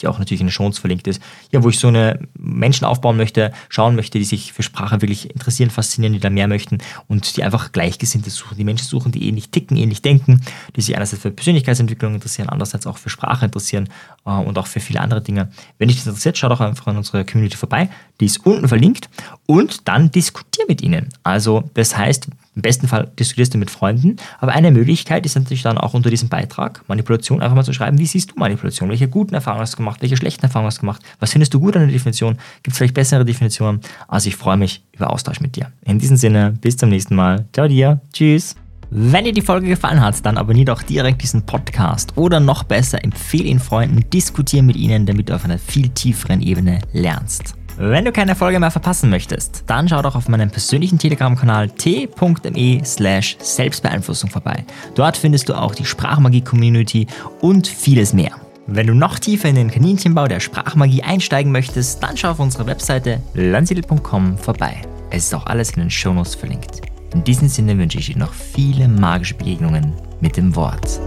die 0.00 0.06
auch 0.06 0.18
natürlich 0.18 0.40
in 0.40 0.46
den 0.46 0.52
Shows 0.52 0.78
verlinkt 0.78 1.06
ist, 1.06 1.20
ja, 1.50 1.62
wo 1.62 1.68
ich 1.68 1.78
so 1.78 1.88
eine 1.88 2.20
Menschen 2.38 2.84
aufbauen 2.84 3.16
möchte, 3.16 3.52
schauen 3.68 3.96
möchte, 3.96 4.18
die 4.18 4.24
sich 4.24 4.52
für 4.52 4.62
Sprache 4.62 5.00
wirklich 5.02 5.30
interessieren, 5.30 5.70
faszinieren, 5.70 6.12
die 6.12 6.20
da 6.20 6.30
mehr 6.30 6.48
möchten 6.48 6.78
und 7.08 7.36
die 7.36 7.44
einfach 7.44 7.72
Gleichgesinnte 7.72 8.30
suchen, 8.30 8.56
die 8.56 8.64
Menschen 8.64 8.86
suchen, 8.86 9.12
die 9.12 9.28
ähnlich 9.28 9.50
ticken, 9.50 9.76
ähnlich 9.76 10.02
denken, 10.02 10.42
die 10.76 10.80
sich 10.80 10.96
einerseits 10.96 11.22
für 11.22 11.30
Persönlichkeitsentwicklung 11.30 12.14
interessieren, 12.14 12.48
andererseits 12.48 12.86
auch 12.86 12.98
für 12.98 13.10
Sprache 13.10 13.44
interessieren 13.44 13.88
äh, 14.26 14.30
und 14.30 14.58
auch 14.58 14.66
für 14.66 14.80
viele 14.80 15.00
andere 15.00 15.20
Dinge. 15.20 15.50
Wenn 15.78 15.88
dich 15.88 15.98
das 15.98 16.06
interessiert, 16.06 16.38
schau 16.38 16.48
doch 16.48 16.60
einfach 16.60 16.86
an 16.86 16.96
unserer 16.96 17.24
Community 17.24 17.56
vorbei, 17.56 17.88
die 18.20 18.26
ist 18.26 18.44
unten 18.44 18.68
verlinkt 18.68 19.08
und 19.46 19.88
dann 19.88 20.10
diskutier 20.10 20.64
mit 20.68 20.82
ihnen. 20.82 21.08
Also 21.22 21.70
das 21.74 21.96
heißt, 21.96 22.28
im 22.60 22.62
besten 22.62 22.88
Fall 22.88 23.10
diskutierst 23.18 23.54
du 23.54 23.58
mit 23.58 23.70
Freunden, 23.70 24.16
aber 24.38 24.52
eine 24.52 24.70
Möglichkeit 24.70 25.24
ist 25.24 25.34
natürlich 25.34 25.62
dann 25.62 25.78
auch 25.78 25.94
unter 25.94 26.10
diesem 26.10 26.28
Beitrag, 26.28 26.84
Manipulation, 26.88 27.40
einfach 27.40 27.56
mal 27.56 27.64
zu 27.64 27.72
schreiben, 27.72 27.96
wie 27.96 28.04
siehst 28.04 28.32
du 28.32 28.34
Manipulation? 28.36 28.90
Welche 28.90 29.08
guten 29.08 29.34
Erfahrungen 29.34 29.62
hast 29.62 29.72
du 29.72 29.76
gemacht? 29.78 30.02
Welche 30.02 30.18
schlechten 30.18 30.42
Erfahrungen 30.42 30.66
hast 30.66 30.76
du 30.76 30.80
gemacht? 30.82 31.00
Was 31.20 31.32
findest 31.32 31.54
du 31.54 31.60
gut 31.60 31.74
an 31.74 31.84
der 31.84 31.90
Definition? 31.90 32.34
Gibt 32.62 32.74
es 32.74 32.76
vielleicht 32.76 32.92
bessere 32.92 33.24
Definitionen? 33.24 33.80
Also 34.08 34.28
ich 34.28 34.36
freue 34.36 34.58
mich 34.58 34.84
über 34.94 35.10
Austausch 35.10 35.40
mit 35.40 35.56
dir. 35.56 35.72
In 35.86 35.98
diesem 35.98 36.18
Sinne, 36.18 36.52
bis 36.60 36.76
zum 36.76 36.90
nächsten 36.90 37.14
Mal. 37.14 37.46
Ciao 37.54 37.66
dir. 37.66 38.02
Tschüss. 38.12 38.56
Wenn 38.90 39.24
dir 39.24 39.32
die 39.32 39.40
Folge 39.40 39.68
gefallen 39.68 40.02
hat, 40.02 40.26
dann 40.26 40.36
abonniere 40.36 40.66
doch 40.66 40.82
direkt 40.82 41.22
diesen 41.22 41.46
Podcast 41.46 42.12
oder 42.16 42.40
noch 42.40 42.64
besser, 42.64 43.02
empfehle 43.02 43.44
ihn 43.44 43.60
Freunden, 43.60 44.04
diskutiere 44.10 44.64
mit 44.64 44.76
ihnen, 44.76 45.06
damit 45.06 45.30
du 45.30 45.34
auf 45.34 45.46
einer 45.46 45.58
viel 45.58 45.88
tieferen 45.88 46.42
Ebene 46.42 46.80
lernst. 46.92 47.54
Wenn 47.82 48.04
du 48.04 48.12
keine 48.12 48.34
Folge 48.34 48.60
mehr 48.60 48.70
verpassen 48.70 49.08
möchtest, 49.08 49.64
dann 49.66 49.88
schau 49.88 50.02
doch 50.02 50.14
auf 50.14 50.28
meinem 50.28 50.50
persönlichen 50.50 50.98
Telegram-Kanal 50.98 51.70
t.me 51.70 52.84
slash 52.84 53.38
Selbstbeeinflussung 53.40 54.28
vorbei. 54.28 54.66
Dort 54.94 55.16
findest 55.16 55.48
du 55.48 55.54
auch 55.54 55.74
die 55.74 55.86
Sprachmagie-Community 55.86 57.06
und 57.40 57.66
vieles 57.66 58.12
mehr. 58.12 58.32
Wenn 58.66 58.86
du 58.86 58.92
noch 58.92 59.18
tiefer 59.18 59.48
in 59.48 59.54
den 59.54 59.70
Kaninchenbau 59.70 60.26
der 60.28 60.40
Sprachmagie 60.40 61.02
einsteigen 61.02 61.52
möchtest, 61.52 62.02
dann 62.02 62.18
schau 62.18 62.32
auf 62.32 62.38
unserer 62.38 62.66
Webseite 62.66 63.22
landsiedel.com 63.32 64.36
vorbei. 64.36 64.82
Es 65.08 65.24
ist 65.24 65.34
auch 65.34 65.46
alles 65.46 65.70
in 65.70 65.80
den 65.80 65.90
Shownotes 65.90 66.34
verlinkt. 66.34 66.82
In 67.14 67.24
diesem 67.24 67.48
Sinne 67.48 67.78
wünsche 67.78 67.96
ich 67.96 68.12
dir 68.12 68.18
noch 68.18 68.34
viele 68.34 68.88
magische 68.88 69.36
Begegnungen 69.36 69.94
mit 70.20 70.36
dem 70.36 70.54
Wort. 70.54 71.00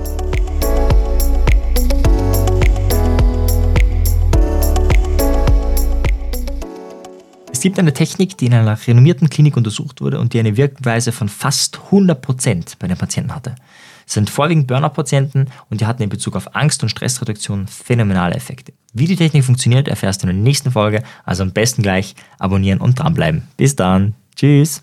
Gibt 7.64 7.80
eine 7.80 7.94
Technik, 7.94 8.38
die 8.38 8.48
in 8.48 8.54
einer 8.54 8.78
renommierten 8.88 9.30
Klinik 9.30 9.56
untersucht 9.56 10.02
wurde 10.02 10.20
und 10.20 10.34
die 10.34 10.40
eine 10.40 10.58
Wirkweise 10.58 11.14
von 11.14 11.30
fast 11.30 11.80
100% 11.92 12.74
bei 12.78 12.88
den 12.88 12.98
Patienten 12.98 13.34
hatte. 13.34 13.56
Es 14.06 14.16
sind 14.16 14.30
vorwiegend 14.30 14.68
Burnout-Patienten 14.68 15.48
und 15.70 15.80
die 15.80 15.86
hatten 15.86 16.04
in 16.04 16.10
Bezug 16.10 16.36
auf 16.36 16.58
Angst 16.58 16.84
und 16.84 16.90
Stressreduktion 16.90 17.68
phänomenale 17.68 18.36
Effekte. 18.36 18.74
Wie 18.92 19.08
die 19.08 19.16
Technik 19.16 19.46
funktioniert, 19.46 19.88
erfährst 19.88 20.22
du 20.22 20.28
in 20.28 20.36
der 20.36 20.44
nächsten 20.44 20.72
Folge, 20.72 21.04
also 21.24 21.42
am 21.44 21.54
besten 21.54 21.84
gleich 21.84 22.16
abonnieren 22.38 22.82
und 22.82 23.00
dranbleiben. 23.00 23.44
Bis 23.56 23.78
dann. 23.78 24.16
Tschüss. 24.36 24.82